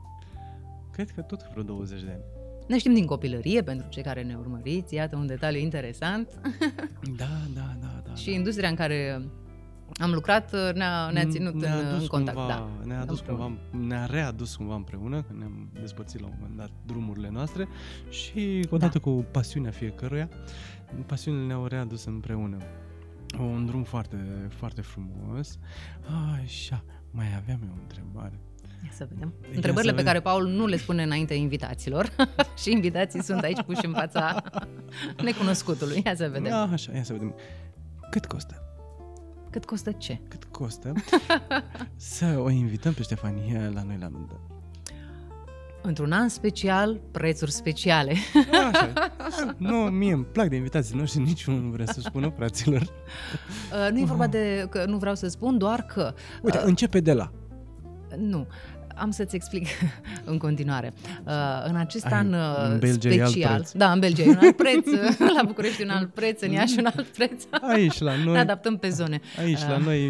cred 0.92 1.10
că 1.10 1.22
tot 1.22 1.40
vreo 1.52 1.64
20 1.64 2.02
de 2.04 2.10
ani. 2.12 2.24
Ne 2.72 2.78
știm 2.78 2.94
din 2.94 3.06
copilărie, 3.06 3.62
pentru 3.64 3.88
cei 3.90 4.04
care 4.04 4.24
ne 4.24 4.36
urmăriți, 4.36 4.94
iată 4.94 5.16
un 5.16 5.28
detaliu 5.28 5.60
interesant. 5.60 6.28
Da, 7.18 7.26
da, 7.54 7.76
da, 7.82 8.02
da. 8.08 8.16
și 8.16 8.26
da. 8.30 8.32
industria 8.36 8.70
în 8.70 8.76
care 8.76 9.22
am 10.00 10.12
lucrat 10.12 10.54
uh, 10.54 10.74
ne-a, 10.74 11.10
ne-a 11.10 11.26
ținut 11.26 11.54
ne-a 11.54 11.78
în, 11.78 11.86
adus 11.86 12.02
în 12.02 12.08
contact. 12.08 12.38
Cumva, 12.38 12.54
da. 12.54 12.86
ne-a 12.86 13.02
adus 13.02 13.20
Împreună. 13.20 13.44
cumva, 13.44 13.88
ne-a 13.88 14.06
readus 14.06 14.56
cumva 14.56 14.76
împreună, 14.76 15.22
că 15.22 15.34
ne-am 15.38 15.70
despărțit 15.82 16.20
la 16.20 16.26
un 16.28 16.34
moment 16.40 16.58
dat 16.58 16.70
drumurile 16.86 17.30
noastre 17.30 17.68
și 18.10 18.66
Da. 18.70 18.76
odată 18.76 19.00
cu 19.00 19.26
pasiunea 19.32 19.72
fiecăruia, 19.72 20.30
pasiunile 21.06 21.46
ne-au 21.46 21.66
readus 21.66 22.06
împreună. 22.06 22.58
Un 23.40 23.66
drum 23.66 23.84
foarte, 23.84 24.18
foarte 24.50 24.82
frumos. 24.82 25.58
Așa, 26.44 26.84
mai 27.12 27.36
aveam 27.38 27.60
eu 27.64 27.74
o 27.78 27.82
întrebare. 27.82 28.40
Ia 28.84 28.90
să 28.94 29.08
vedem. 29.10 29.34
Ia 29.42 29.50
Întrebările 29.56 29.92
să 29.92 29.96
pe 29.96 30.02
vedem. 30.02 30.06
care 30.06 30.20
Paul 30.20 30.48
nu 30.48 30.66
le 30.66 30.78
spune 30.78 31.04
înainte 31.04 31.34
invitaților 31.34 32.10
și 32.62 32.72
invitații 32.72 33.24
sunt 33.24 33.44
aici 33.44 33.62
puși 33.62 33.86
în 33.86 33.92
fața 33.94 34.44
necunoscutului. 35.24 36.02
Ia 36.06 36.16
să 36.16 36.28
vedem. 36.32 36.52
Da, 36.52 36.62
așa, 36.72 36.92
ia 36.96 37.04
să 37.04 37.14
vedem. 37.14 37.36
Cât 38.10 38.26
costă? 38.26 38.56
Cât 39.50 39.66
costă 39.66 39.92
ce? 39.92 40.20
Cât 40.28 40.44
costă 40.44 40.94
să 41.96 42.36
o 42.38 42.50
invităm 42.50 42.94
pe 42.94 43.02
Ștefania 43.02 43.70
la 43.74 43.84
noi 43.84 43.98
la 44.00 44.08
nuntă? 44.08 44.40
Într-un 45.84 46.12
an 46.12 46.28
special, 46.30 47.00
prețuri 47.12 47.52
speciale. 47.52 48.16
Așa. 48.72 49.56
Nu, 49.58 49.76
mie 49.78 50.14
îmi 50.14 50.24
plac 50.24 50.48
de 50.48 50.56
invitații 50.56 50.98
noștri, 50.98 51.22
niciunul 51.22 51.62
nu 51.62 51.70
vrea 51.70 51.86
să 51.86 52.00
spună 52.02 52.30
fraților. 52.36 52.82
Uh, 52.82 53.92
nu 53.92 54.00
e 54.00 54.04
vorba 54.06 54.28
de 54.28 54.68
că 54.70 54.86
nu 54.86 54.98
vreau 54.98 55.16
să 55.16 55.28
spun, 55.28 55.58
doar 55.58 55.82
că 55.82 56.14
Uite, 56.42 56.60
începe 56.64 57.00
de 57.00 57.14
la. 57.14 57.32
Nu. 58.18 58.48
Am 59.02 59.12
să-ți 59.12 59.36
explic 59.36 59.68
în 60.32 60.38
continuare. 60.38 60.94
Uh, 61.26 61.34
în 61.64 61.76
acest 61.76 62.06
Ai, 62.06 62.12
an 62.12 62.34
uh, 62.34 62.40
în 62.72 62.80
Belgia 62.80 63.10
e 63.10 63.22
alt 63.22 63.30
special... 63.32 63.54
preț. 63.54 63.72
Da, 63.72 63.92
în 63.92 64.00
Belgia 64.00 64.24
e 64.24 64.30
un 64.30 64.40
alt 64.42 64.56
preț, 64.56 64.86
la 65.38 65.44
București 65.46 65.82
un 65.82 65.90
alt 65.90 66.14
preț, 66.14 66.42
în 66.42 66.52
Iași 66.52 66.76
un 66.80 66.86
alt 66.86 67.08
preț. 67.08 67.44
Aici 67.74 68.00
la 68.00 68.16
noi, 68.16 68.34
Ne 68.34 68.40
adaptăm 68.40 68.78
pe 68.78 68.90
zone. 68.90 69.22
aici 69.40 69.60
la 69.62 69.76
Uh, 69.76 69.84
noi 69.86 70.10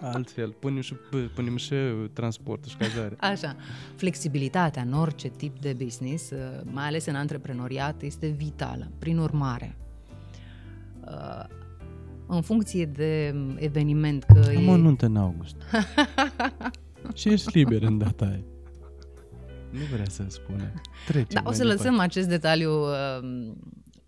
altfel. 0.00 0.50
Punem 0.58 0.80
și, 0.80 0.94
punem 1.34 1.56
și 1.56 1.74
transport 2.12 2.64
și 2.64 2.76
cazare. 2.76 3.16
Așa. 3.18 3.56
Flexibilitatea 3.96 4.82
în 4.82 4.92
orice 4.92 5.28
tip 5.28 5.60
de 5.60 5.76
business, 5.82 6.30
uh, 6.30 6.38
mai 6.62 6.86
ales 6.86 7.06
în 7.06 7.14
antreprenoriat, 7.14 8.02
este 8.02 8.26
vitală. 8.26 8.90
Prin 8.98 9.18
urmare, 9.18 9.76
uh, 11.04 11.44
în 12.26 12.42
funcție 12.42 12.84
de 12.86 13.34
eveniment. 13.56 14.24
Că 14.24 14.42
Am 14.56 14.66
e... 14.68 14.70
o 14.70 14.76
nuntă 14.76 15.06
în 15.06 15.16
august. 15.16 15.56
Și 17.14 17.28
ești 17.28 17.58
liber 17.58 17.82
în 17.82 17.98
data 17.98 18.24
aia. 18.24 18.44
Nu 19.70 19.80
vrea 19.92 20.08
să 20.08 20.24
spună. 20.28 20.72
Trece. 21.06 21.34
Da, 21.34 21.42
o 21.44 21.52
să 21.52 21.64
lăsăm 21.64 21.90
departe. 21.90 22.02
acest 22.02 22.28
detaliu 22.28 22.70
uh, 22.80 23.52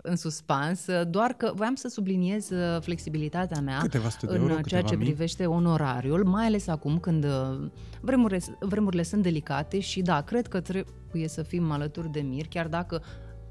în 0.03 0.17
suspans, 0.17 0.87
doar 1.09 1.33
că 1.33 1.53
voiam 1.55 1.75
să 1.75 1.89
subliniez 1.89 2.51
uh, 2.51 2.81
flexibilitatea 2.81 3.61
mea 3.61 3.83
în 4.21 4.41
euro, 4.41 4.61
ceea 4.61 4.83
ce 4.83 4.97
mii? 4.97 5.05
privește 5.07 5.47
onorariul, 5.47 6.25
mai 6.25 6.47
ales 6.47 6.67
acum 6.67 6.99
când 6.99 7.25
uh, 7.25 7.71
vremurile, 8.01 8.41
vremurile 8.61 9.03
sunt 9.03 9.23
delicate 9.23 9.81
și 9.81 10.03
da, 10.03 10.21
cred 10.21 10.47
că 10.47 10.61
trebuie 10.61 11.29
să 11.29 11.43
fim 11.43 11.71
alături 11.71 12.11
de 12.13 12.21
mir, 12.21 12.47
chiar 12.49 12.69
dacă 12.69 13.03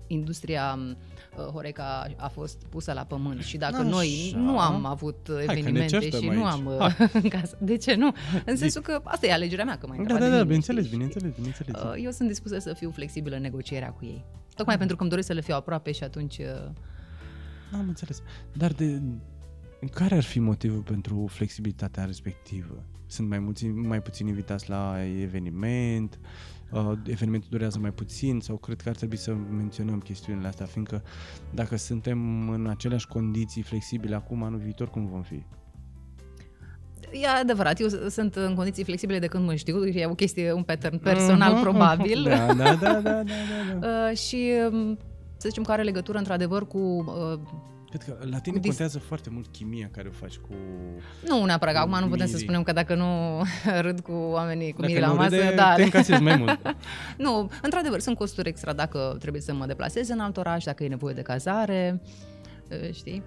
industria 0.08 0.80
uh, 0.80 0.96
Horeca 1.36 2.08
a 2.18 2.28
fost 2.28 2.66
pusă 2.70 2.94
la 2.94 3.04
pământ 3.04 3.42
și 3.42 3.58
dacă 3.58 3.76
Așa. 3.76 3.84
noi 3.90 4.34
nu 4.36 4.60
am 4.60 4.86
avut 4.86 5.30
Hai 5.46 5.58
evenimente 5.58 6.00
și 6.00 6.16
aici. 6.16 6.32
nu 6.32 6.46
am 6.46 6.68
în 7.14 7.30
casă, 7.40 7.58
de 7.62 7.78
ce 7.78 7.96
nu? 7.96 8.12
În 8.46 8.56
sensul 8.56 8.82
că 8.82 9.02
asta 9.04 9.28
e 9.28 9.34
alegerea 9.34 9.66
mea, 9.66 9.78
că 9.78 9.88
mai 9.88 10.06
Da, 10.08 10.18
da, 10.18 10.30
da, 10.30 10.44
bineînțeles, 10.44 10.88
bineînțeles, 10.88 11.32
bineînțeles. 11.36 11.76
Eu 12.04 12.12
sunt 12.12 12.28
dispusă 12.28 12.60
să 12.60 12.74
fiu 12.74 12.92
flexibilă 12.92 13.36
în 13.36 13.42
negocierea 13.42 13.90
cu 13.90 14.06
ei. 14.06 14.26
Tocmai 14.56 14.78
pentru 14.78 14.96
că 14.96 15.02
îmi 15.02 15.10
doresc 15.12 15.28
să 15.30 15.34
le 15.34 15.42
fiu 15.42 15.56
aproape 15.56 15.92
și 15.92 16.04
atunci... 16.04 16.38
Uh, 16.38 16.70
Am 17.74 17.86
înțeles. 17.88 18.22
Dar 18.54 18.72
de 18.72 19.02
care 19.92 20.16
ar 20.16 20.24
fi 20.24 20.40
motivul 20.40 20.82
pentru 20.82 21.28
flexibilitatea 21.30 22.06
respectivă? 22.06 22.84
Sunt 23.06 23.30
mai, 23.30 23.40
puțin, 23.40 23.88
mai 23.88 24.02
puțin 24.02 24.28
invitați 24.28 24.70
la 24.70 24.96
eveniment, 25.22 26.20
uh, 26.72 26.92
evenimentul 27.06 27.50
durează 27.52 27.80
mai 27.80 27.92
puțin 27.92 28.40
sau 28.40 28.58
cred 28.58 28.82
că 28.82 28.90
ar 28.90 28.96
trebui 28.96 29.18
să 29.18 29.34
menționăm 29.34 30.00
chestiunile 30.00 30.48
astea, 30.48 30.66
fiindcă 30.66 31.04
dacă 31.54 31.76
suntem 31.76 32.50
în 32.50 32.68
aceleași 32.68 33.08
condiții 33.08 33.62
flexibile 33.62 34.16
acum, 34.16 34.44
anul 34.44 34.60
viitor, 34.60 34.90
cum 34.90 35.06
vom 35.06 35.22
fi? 35.22 35.44
E 37.12 37.28
adevărat, 37.42 37.80
eu 37.80 37.88
sunt 38.10 38.36
în 38.36 38.56
condiții 38.56 38.84
flexibile 38.84 39.20
de 39.20 39.28
când 39.28 39.46
mă 39.46 39.56
știu, 39.56 39.86
e 39.86 40.06
o 40.06 40.16
chestie, 40.16 40.52
un 40.52 40.64
pattern 40.64 40.98
personal 40.98 41.58
uh-huh, 41.58 41.62
probabil. 41.62 42.24
Da, 42.30 42.54
da, 42.54 42.54
da, 42.54 42.76
da, 42.76 43.02
da, 43.02 43.24
da. 43.80 43.88
uh, 44.10 44.18
și 44.18 44.52
um, 44.72 44.98
să 45.38 45.48
zicem 45.48 45.64
că 45.64 45.72
are 45.72 45.82
legătură 45.82 46.18
într-adevăr 46.18 46.68
cu 46.68 46.78
uh, 46.78 47.40
Cred 47.92 48.04
că 48.04 48.26
la 48.30 48.40
tine 48.40 48.58
dis- 48.58 48.68
contează 48.68 49.00
foarte 49.00 49.30
mult 49.30 49.48
chimia 49.52 49.90
care 49.92 50.08
o 50.08 50.12
faci 50.12 50.38
cu 50.38 50.54
Nu 51.28 51.46
neapărat, 51.46 51.76
acum 51.76 52.00
nu 52.00 52.08
putem 52.08 52.28
să 52.28 52.38
spunem 52.38 52.64
că 52.64 52.72
dacă 52.72 52.96
nu 52.96 53.42
râd 53.86 54.00
cu 54.00 54.12
oamenii, 54.12 54.72
cu 54.72 54.82
mirii 54.82 55.00
la 55.00 55.14
masă, 55.14 55.36
râde, 55.36 55.54
da. 55.56 55.76
te 55.76 56.18
mai 56.18 56.36
mult. 56.36 56.76
nu, 57.26 57.50
într-adevăr, 57.62 58.00
sunt 58.00 58.18
costuri 58.18 58.50
extra 58.50 58.74
dacă 58.74 59.16
trebuie 59.20 59.42
să 59.42 59.54
mă 59.54 59.66
deplasez 59.66 60.10
în 60.10 60.20
alt 60.20 60.38
oraș, 60.38 60.64
dacă 60.64 60.84
e 60.84 60.88
nevoie 60.88 61.14
de 61.14 61.22
cazare, 61.22 62.02
uh, 62.70 62.94
știi? 62.94 63.24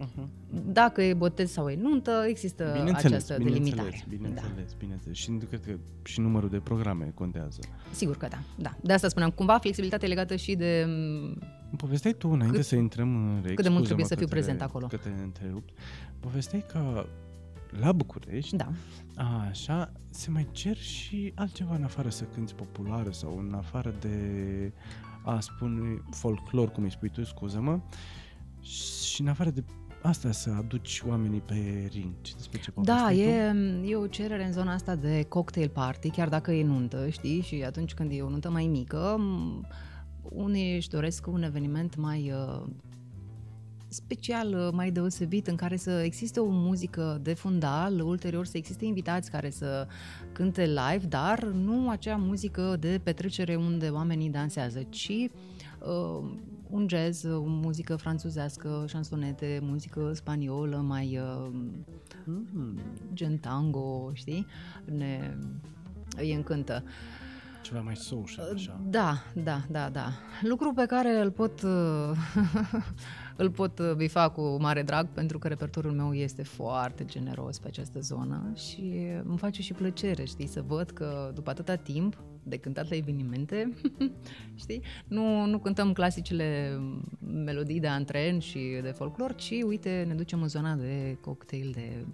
Uh-huh. 0.00 0.26
Dacă 0.72 1.02
e 1.02 1.14
botez 1.14 1.50
sau 1.50 1.68
e 1.68 1.76
nuntă, 1.76 2.24
există 2.28 2.64
bineînțeles, 2.72 3.04
această 3.04 3.36
bineînțeles, 3.36 3.74
delimitare. 3.74 4.04
Bineînțeles, 4.08 4.70
da. 4.70 4.76
bineînțeles. 4.78 5.16
Și 5.16 5.30
cred 5.48 5.60
că 5.64 5.72
și 6.04 6.20
numărul 6.20 6.48
de 6.48 6.58
programe 6.58 7.12
contează. 7.14 7.58
Sigur 7.92 8.16
că 8.16 8.26
da, 8.30 8.38
da. 8.58 8.76
De 8.82 8.92
asta 8.92 9.08
spuneam, 9.08 9.30
cumva 9.30 9.58
flexibilitatea 9.58 10.08
legată 10.08 10.36
și 10.36 10.54
de... 10.54 10.84
Mm, 10.88 11.38
povesteai 11.76 12.14
tu, 12.18 12.28
înainte 12.28 12.56
cât, 12.56 12.66
să 12.66 12.74
intrăm 12.74 13.14
în 13.14 13.42
Cât 13.54 13.62
de 13.62 13.68
mult 13.68 13.84
trebuie 13.84 14.06
să 14.06 14.14
fiu 14.14 14.26
prezent 14.26 14.62
acolo. 14.62 14.86
Că 14.86 14.96
te 14.96 15.08
întrerup. 15.22 15.68
Povesteai 16.20 16.64
că 16.72 17.06
la 17.80 17.92
București, 17.92 18.56
da. 18.56 18.68
așa, 19.48 19.92
se 20.10 20.30
mai 20.30 20.48
cer 20.52 20.76
și 20.76 21.32
altceva 21.34 21.74
în 21.74 21.82
afară 21.82 22.08
să 22.08 22.24
cânti 22.24 22.54
populară 22.54 23.10
sau 23.10 23.38
în 23.38 23.54
afară 23.54 23.94
de 24.00 24.72
a 25.24 25.40
spune 25.40 26.02
folclor, 26.10 26.70
cum 26.70 26.84
îi 26.84 26.90
spui 26.90 27.08
tu, 27.08 27.24
scuză-mă, 27.24 27.80
și 28.60 29.20
în 29.20 29.28
afară 29.28 29.50
de 29.50 29.64
asta 30.06 30.32
să 30.32 30.50
aduci 30.58 31.02
oamenii 31.06 31.40
pe 31.40 31.88
ring. 31.92 32.12
Ce 32.20 32.32
despre 32.36 32.60
ce 32.60 32.72
Da, 32.82 33.12
e, 33.12 33.54
e 33.84 33.96
o 33.96 34.06
cerere 34.06 34.44
în 34.44 34.52
zona 34.52 34.72
asta 34.72 34.94
de 34.94 35.26
cocktail 35.28 35.68
party, 35.68 36.10
chiar 36.10 36.28
dacă 36.28 36.52
e 36.52 36.64
nuntă, 36.64 37.08
știi? 37.08 37.40
Și 37.40 37.62
atunci 37.66 37.94
când 37.94 38.10
e 38.12 38.22
o 38.22 38.28
nuntă 38.28 38.50
mai 38.50 38.66
mică, 38.66 39.20
unii 40.22 40.74
își 40.74 40.88
doresc 40.88 41.26
un 41.26 41.42
eveniment 41.42 41.96
mai 41.96 42.32
uh, 42.32 42.66
special, 43.88 44.54
uh, 44.54 44.68
mai 44.72 44.90
deosebit, 44.90 45.46
în 45.46 45.56
care 45.56 45.76
să 45.76 45.90
existe 45.90 46.40
o 46.40 46.48
muzică 46.48 47.20
de 47.22 47.34
fundal, 47.34 48.00
ulterior 48.00 48.46
să 48.46 48.56
existe 48.56 48.84
invitați 48.84 49.30
care 49.30 49.50
să 49.50 49.86
cânte 50.32 50.64
live, 50.64 51.06
dar 51.08 51.44
nu 51.44 51.88
acea 51.88 52.16
muzică 52.16 52.76
de 52.80 53.00
petrecere 53.02 53.54
unde 53.54 53.88
oamenii 53.88 54.30
dansează, 54.30 54.82
ci 54.82 55.10
uh, 55.10 56.30
un 56.70 56.86
jazz, 56.88 57.24
o 57.24 57.42
muzică 57.44 57.96
franțuzească, 57.96 58.84
șansonete, 58.88 59.58
muzică 59.62 60.12
spaniolă, 60.14 60.76
mai 60.76 61.18
uh, 61.18 61.50
mm, 62.24 62.80
gen 63.12 63.36
tango, 63.36 64.10
știi? 64.12 64.46
Ne 64.84 65.36
îi 66.16 66.32
încântă. 66.32 66.82
Ceva 67.62 67.80
mai 67.80 67.96
social, 67.96 68.52
așa. 68.54 68.80
Da, 68.88 69.22
da, 69.34 69.60
da, 69.70 69.88
da. 69.88 70.12
Lucru 70.42 70.72
pe 70.72 70.86
care 70.86 71.20
îl 71.20 71.30
pot 71.30 71.62
uh, 71.62 72.10
îl 73.36 73.50
pot 73.50 73.78
uh, 73.78 73.92
bifa 73.96 74.28
cu 74.28 74.56
mare 74.60 74.82
drag 74.82 75.08
pentru 75.08 75.38
că 75.38 75.48
repertoriul 75.48 75.92
meu 75.92 76.14
este 76.14 76.42
foarte 76.42 77.04
generos 77.04 77.58
pe 77.58 77.66
această 77.66 78.00
zonă 78.00 78.52
și 78.54 78.94
îmi 79.24 79.38
face 79.38 79.62
și 79.62 79.72
plăcere, 79.72 80.24
știi, 80.24 80.46
să 80.46 80.62
văd 80.66 80.90
că 80.90 81.30
după 81.34 81.50
atâta 81.50 81.74
timp 81.74 82.16
de 82.48 82.56
cântat 82.56 82.88
la 82.90 82.96
evenimente, 82.96 83.72
știi? 84.62 84.82
Nu, 85.06 85.46
nu 85.46 85.58
cântăm 85.58 85.92
clasicele 85.92 86.80
melodii 87.44 87.80
de 87.80 87.86
antren 87.86 88.38
și 88.38 88.58
de 88.82 88.90
folclor, 88.90 89.34
ci, 89.34 89.50
uite, 89.66 90.04
ne 90.08 90.14
ducem 90.14 90.42
în 90.42 90.48
zona 90.48 90.74
de 90.74 91.16
cocktail, 91.20 91.70
de 91.74 92.06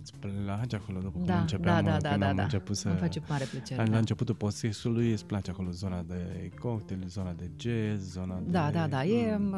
îți 0.00 0.12
place 0.44 0.76
acolo 0.76 0.98
după 1.00 1.18
da, 1.24 1.32
cum 1.32 1.40
începeam, 1.40 1.84
da, 1.84 1.90
da, 1.90 1.98
da, 1.98 2.08
când 2.08 2.20
da, 2.20 2.28
am 2.28 2.36
da. 2.36 2.42
început 2.42 2.76
să... 2.76 2.88
Îmi 2.88 2.98
face 2.98 3.22
mare 3.28 3.44
plăcere. 3.44 3.82
La 3.82 3.88
da. 3.88 3.98
începutul 3.98 4.34
procesului 4.34 5.12
îți 5.12 5.24
place 5.24 5.50
acolo 5.50 5.70
zona 5.70 6.02
de 6.02 6.50
cocktail, 6.60 7.04
zona 7.06 7.32
de 7.32 7.50
jazz, 7.56 8.10
zona 8.10 8.34
da, 8.34 8.40
de... 8.44 8.50
Da, 8.50 8.70
da, 8.70 8.86
da, 8.86 9.04
e 9.04 9.36
mm, 9.36 9.54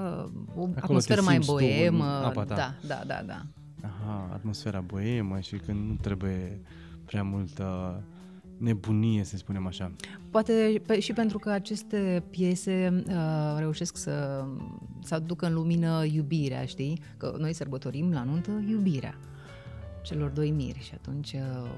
o 0.57 0.69
atmosferă 0.75 1.21
mai 1.21 1.38
boemă. 1.38 2.05
Apa 2.05 2.45
ta. 2.45 2.55
Da, 2.55 2.75
da, 2.87 3.03
da, 3.07 3.23
da. 3.27 3.47
Aha, 3.83 4.31
atmosfera 4.33 4.81
boemă 4.81 5.40
și 5.40 5.57
când 5.57 5.88
nu 5.88 5.95
trebuie 6.01 6.61
prea 7.05 7.23
multă 7.23 8.03
nebunie, 8.61 9.25
să 9.25 9.37
spunem 9.37 9.66
așa. 9.66 9.92
Poate 10.31 10.83
pe, 10.87 11.01
și 11.01 11.12
pentru 11.12 11.38
că 11.38 11.51
aceste 11.51 12.25
piese 12.31 13.05
uh, 13.07 13.55
reușesc 13.59 13.96
să, 13.96 14.44
să 15.03 15.14
aducă 15.14 15.46
în 15.46 15.55
lumină 15.55 16.05
iubirea, 16.05 16.64
știi? 16.64 17.01
Că 17.16 17.35
noi 17.38 17.53
sărbătorim 17.53 18.12
la 18.12 18.23
nuntă 18.23 18.51
iubirea 18.68 19.14
celor 20.03 20.31
doi 20.31 20.51
miri 20.51 20.79
și 20.79 20.92
atunci 20.94 21.33
uh, 21.33 21.70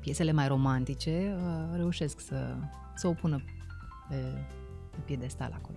piesele 0.00 0.32
mai 0.32 0.48
romantice 0.48 1.36
uh, 1.36 1.76
reușesc 1.76 2.20
să, 2.20 2.56
să 2.94 3.06
o 3.06 3.12
pună 3.12 3.44
pe, 4.08 4.14
pe 4.90 4.96
piedestal 5.04 5.50
acolo. 5.54 5.76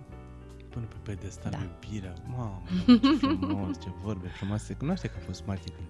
Până 0.70 0.84
pe 0.84 0.96
pedestal 1.02 1.50
da. 1.50 1.58
iubirea. 1.58 2.14
Mamă, 2.36 2.62
ce 3.20 3.36
frumos, 3.40 3.80
ce 3.80 3.88
vorbe 4.02 4.28
frumoase. 4.28 4.74
Cunoaște 4.74 5.06
că 5.08 5.14
a 5.20 5.24
fost 5.24 5.46
marketing. 5.46 5.86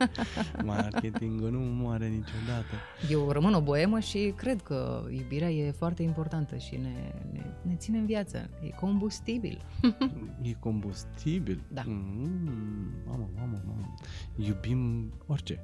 Marketingul 0.65 1.51
nu 1.51 1.59
moare 1.59 2.07
niciodată. 2.07 2.75
Eu 3.11 3.31
rămân 3.31 3.55
o 3.55 3.61
boemă 3.61 3.99
și 3.99 4.33
cred 4.37 4.63
că 4.63 5.07
iubirea 5.11 5.51
e 5.51 5.71
foarte 5.71 6.03
importantă 6.03 6.57
și 6.57 6.77
ne, 6.77 7.13
ne, 7.33 7.43
ne 7.63 7.75
ține 7.75 7.99
în 7.99 8.07
viață. 8.07 8.51
E 8.63 8.69
combustibil. 8.69 9.61
e 10.43 10.53
combustibil? 10.59 11.63
Da. 11.69 11.83
Mm, 11.87 12.91
mamă, 13.07 13.29
mamă, 13.37 13.63
mamă. 13.67 13.95
Iubim 14.37 15.13
orice. 15.27 15.61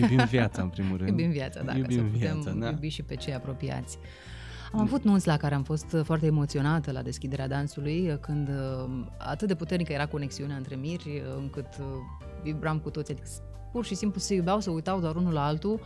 Iubim 0.00 0.24
viața, 0.30 0.62
în 0.62 0.68
primul 0.68 0.96
rând. 1.00 1.08
Iubim 1.08 1.30
viața, 1.30 1.62
da, 1.62 1.76
Iubim 1.76 1.96
să 1.96 2.02
putem 2.02 2.18
viața, 2.18 2.50
da. 2.50 2.68
iubi 2.68 2.88
și 2.88 3.02
pe 3.02 3.14
cei 3.14 3.34
apropiați. 3.34 3.98
Am 4.74 4.80
avut 4.80 5.02
nunți 5.02 5.26
la 5.26 5.36
care 5.36 5.54
am 5.54 5.62
fost 5.62 5.96
foarte 6.02 6.26
emoționată 6.26 6.92
la 6.92 7.02
deschiderea 7.02 7.48
dansului, 7.48 8.18
când 8.20 8.48
uh, 8.48 9.06
atât 9.18 9.48
de 9.48 9.54
puternică 9.54 9.92
era 9.92 10.06
conexiunea 10.06 10.56
între 10.56 10.74
miri, 10.74 11.22
uh, 11.26 11.34
încât 11.36 11.66
uh, 11.80 11.86
vibram 12.42 12.78
cu 12.78 12.90
toți. 12.90 13.10
Adică 13.10 13.28
pur 13.72 13.84
și 13.84 13.94
simplu 13.94 14.20
se 14.20 14.34
iubeau, 14.34 14.60
se 14.60 14.70
uitau 14.70 15.00
doar 15.00 15.16
unul 15.16 15.32
la 15.32 15.44
altul, 15.44 15.80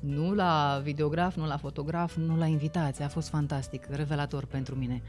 nu 0.00 0.34
la 0.34 0.80
videograf, 0.82 1.36
nu 1.36 1.46
la 1.46 1.56
fotograf, 1.56 2.16
nu 2.16 2.36
la 2.36 2.46
invitație. 2.46 3.04
A 3.04 3.08
fost 3.08 3.28
fantastic, 3.28 3.86
revelator 3.90 4.44
pentru 4.44 4.74
mine. 4.74 5.02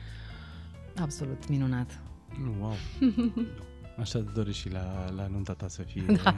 Absolut 1.01 1.49
minunat. 1.49 2.01
Wow! 2.59 2.73
Așa 3.99 4.19
te 4.19 4.31
dorești 4.33 4.61
și 4.61 4.71
la, 4.71 5.09
la 5.15 5.27
nunta 5.27 5.53
ta 5.53 5.67
să 5.67 5.81
fie. 5.81 6.05
Da. 6.23 6.35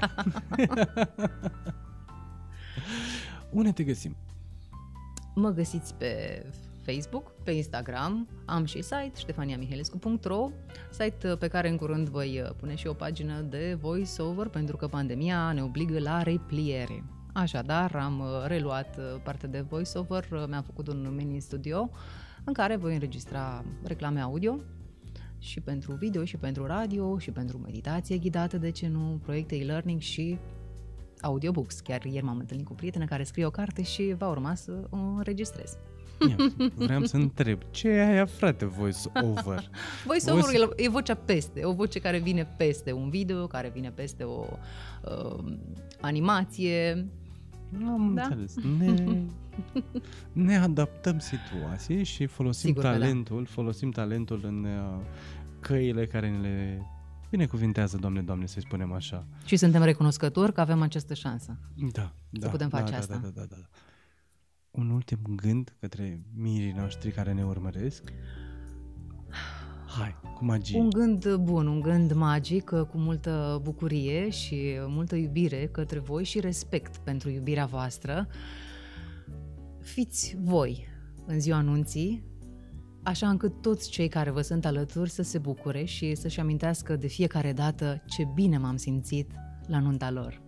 Unde 3.52 3.72
te 3.72 3.84
găsim? 3.84 4.16
Mă 5.36 5.50
găsiți 5.50 5.96
pe 5.96 6.44
Facebook, 6.92 7.32
pe 7.44 7.52
Instagram, 7.52 8.28
am 8.46 8.66
și 8.66 8.82
site 8.82 9.12
ștefaniamihălescu.ro, 9.16 10.50
site 10.92 11.30
uh, 11.32 11.38
pe 11.38 11.48
care 11.48 11.70
în 11.70 11.78
curând 11.78 12.10
voi 12.10 12.42
uh, 12.42 12.50
pune 12.60 12.76
și 12.76 12.88
o 12.88 12.94
pagină 12.94 13.42
de 13.42 13.78
voiceover 13.82 14.48
pentru 14.48 14.76
că 14.78 14.88
pandemia 14.88 15.52
ne 15.52 15.64
obligă 15.64 16.00
la 16.00 16.22
repliere. 16.22 17.04
Așadar, 17.34 17.96
am 17.96 18.20
uh, 18.20 18.46
reluat 18.46 19.00
partea 19.24 19.50
de 19.50 19.60
voiceover, 19.60 20.28
mi-am 20.50 20.64
făcut 20.64 20.88
un 20.88 21.14
mini 21.16 21.40
studio 21.40 21.90
în 22.44 22.54
care 22.54 22.76
voi 22.76 22.94
înregistra 22.94 23.66
reclame 23.84 24.20
audio 24.20 24.60
și 25.40 25.60
pentru 25.60 25.92
video, 25.92 26.26
și 26.26 26.38
pentru 26.38 26.66
radio, 26.66 27.20
și 27.20 27.32
pentru 27.32 27.58
meditație 27.58 28.18
ghidată, 28.18 28.58
de 28.58 28.72
ce 28.72 28.88
nu, 28.88 29.20
proiecte 29.24 29.56
e-learning 29.56 30.02
și 30.02 30.38
audiobooks. 31.22 31.80
Chiar 31.80 32.04
ieri 32.04 32.26
m-am 32.26 32.38
întâlnit 32.38 32.66
cu 32.66 32.72
o 32.72 32.76
prietenă 32.76 33.06
care 33.06 33.24
scrie 33.24 33.46
o 33.46 33.50
carte 33.50 33.82
și 33.82 34.16
va 34.18 34.28
urma 34.28 34.56
să 34.56 34.88
o 34.90 34.98
înregistrez. 34.98 35.78
Ia, 36.20 36.36
vreau 36.76 37.04
să 37.04 37.16
întreb, 37.16 37.62
ce 37.72 37.88
e 37.88 38.08
aia, 38.08 38.26
frate, 38.26 38.66
voice-over? 38.66 39.70
Voice-over 40.06 40.44
voice... 40.44 40.84
e 40.84 40.90
vocea 40.90 41.14
peste, 41.14 41.66
o 41.66 41.74
voce 41.74 42.00
care 42.00 42.20
vine 42.20 42.48
peste 42.58 42.92
un 42.92 43.10
video, 43.10 43.48
care 43.48 43.70
vine 43.74 43.90
peste 43.90 44.24
o 44.24 44.46
uh, 45.04 45.54
animație. 46.02 47.08
Am 47.86 48.14
da? 48.16 48.24
înțeles. 48.24 48.56
Ne, 48.78 49.22
ne 50.48 50.58
adaptăm 50.58 51.20
situației 51.20 52.04
și 52.04 52.26
folosim 52.26 52.70
Sigur 52.70 52.84
da. 52.84 52.92
talentul, 52.92 53.44
da. 53.44 53.50
folosim 53.50 53.92
talentul 53.92 54.42
în 54.44 54.64
uh, 54.64 55.02
căile 55.60 56.08
care 56.08 56.30
ne 56.30 56.38
le 56.38 56.86
binecuvintează, 57.30 57.98
Doamne, 57.98 58.22
Doamne, 58.22 58.46
să-i 58.46 58.62
spunem 58.62 58.92
așa. 58.92 59.26
Și 59.46 59.56
suntem 59.56 59.84
recunoscători 59.84 60.54
că 60.54 60.62
avem 60.62 60.82
această 60.82 61.14
șansă. 61.14 61.58
Da, 61.92 62.14
da. 62.30 62.46
Să 62.46 62.48
putem 62.50 62.70
face 62.70 62.92
da, 62.92 62.98
asta. 62.98 63.14
Da, 63.14 63.28
da, 63.28 63.42
da, 63.42 63.46
da 63.50 63.56
un 64.78 64.90
ultim 64.90 65.20
gând 65.36 65.76
către 65.80 66.22
mirii 66.36 66.72
noștri 66.72 67.12
care 67.12 67.34
ne 67.34 67.44
urmăresc? 67.46 68.14
Hai, 69.88 70.16
cu 70.36 70.46
magie. 70.46 70.80
Un 70.80 70.90
gând 70.90 71.36
bun, 71.36 71.68
un 71.68 71.82
gând 71.82 72.12
magic, 72.12 72.64
cu 72.64 72.98
multă 72.98 73.60
bucurie 73.64 74.30
și 74.30 74.80
multă 74.88 75.16
iubire 75.16 75.68
către 75.68 76.00
voi 76.00 76.24
și 76.24 76.40
respect 76.40 76.98
pentru 76.98 77.30
iubirea 77.30 77.66
voastră. 77.66 78.28
Fiți 79.82 80.38
voi 80.40 80.88
în 81.26 81.40
ziua 81.40 81.58
anunții, 81.58 82.24
așa 83.04 83.30
încât 83.30 83.62
toți 83.62 83.90
cei 83.90 84.08
care 84.08 84.30
vă 84.30 84.42
sunt 84.42 84.66
alături 84.66 85.10
să 85.10 85.22
se 85.22 85.38
bucure 85.38 85.84
și 85.84 86.16
să-și 86.16 86.40
amintească 86.40 86.96
de 86.96 87.08
fiecare 87.08 87.54
dată 87.54 88.04
ce 88.06 88.28
bine 88.34 88.58
m-am 88.58 88.76
simțit 88.76 89.32
la 89.68 89.80
nunta 89.80 90.12
lor. 90.12 90.42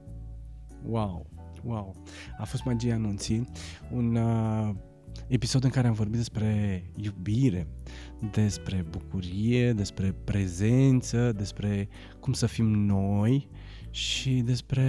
Wow! 0.86 1.39
Wow! 1.64 1.96
A 2.38 2.46
fost 2.46 2.64
Magia 2.64 2.94
Anunții, 2.94 3.48
un 3.92 4.16
uh, 4.16 4.70
episod 5.28 5.64
în 5.64 5.70
care 5.70 5.88
am 5.88 5.94
vorbit 5.94 6.18
despre 6.18 6.84
iubire, 6.96 7.68
despre 8.32 8.86
bucurie, 8.90 9.74
despre 9.74 10.16
prezență, 10.24 11.32
despre 11.32 11.88
cum 12.20 12.34
să 12.34 12.46
fim 12.46 12.66
noi 12.66 13.50
și 13.90 14.42
despre 14.46 14.84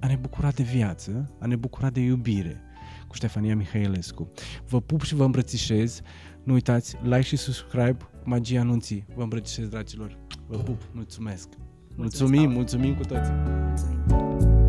a 0.00 0.06
ne 0.06 0.16
bucura 0.20 0.50
de 0.50 0.62
viață, 0.62 1.34
a 1.40 1.46
ne 1.46 1.56
bucura 1.56 1.90
de 1.90 2.00
iubire 2.00 2.60
cu 3.08 3.14
Ștefania 3.14 3.56
Mihailescu. 3.56 4.30
Vă 4.68 4.80
pup 4.80 5.02
și 5.02 5.14
vă 5.14 5.24
îmbrățișez. 5.24 6.00
Nu 6.44 6.52
uitați, 6.52 6.96
like 7.02 7.20
și 7.20 7.36
subscribe 7.36 7.96
Magia 8.24 8.60
Anunții. 8.60 9.04
Vă 9.14 9.22
îmbrățișez, 9.22 9.68
dragilor. 9.68 10.18
Vă 10.46 10.56
pup. 10.56 10.88
Mulțumesc. 10.92 11.48
Mulțumim, 11.96 12.50
mulțumim 12.50 12.94
cu 12.94 13.02
toții. 13.02 13.32
Mulțumim. 13.32 14.61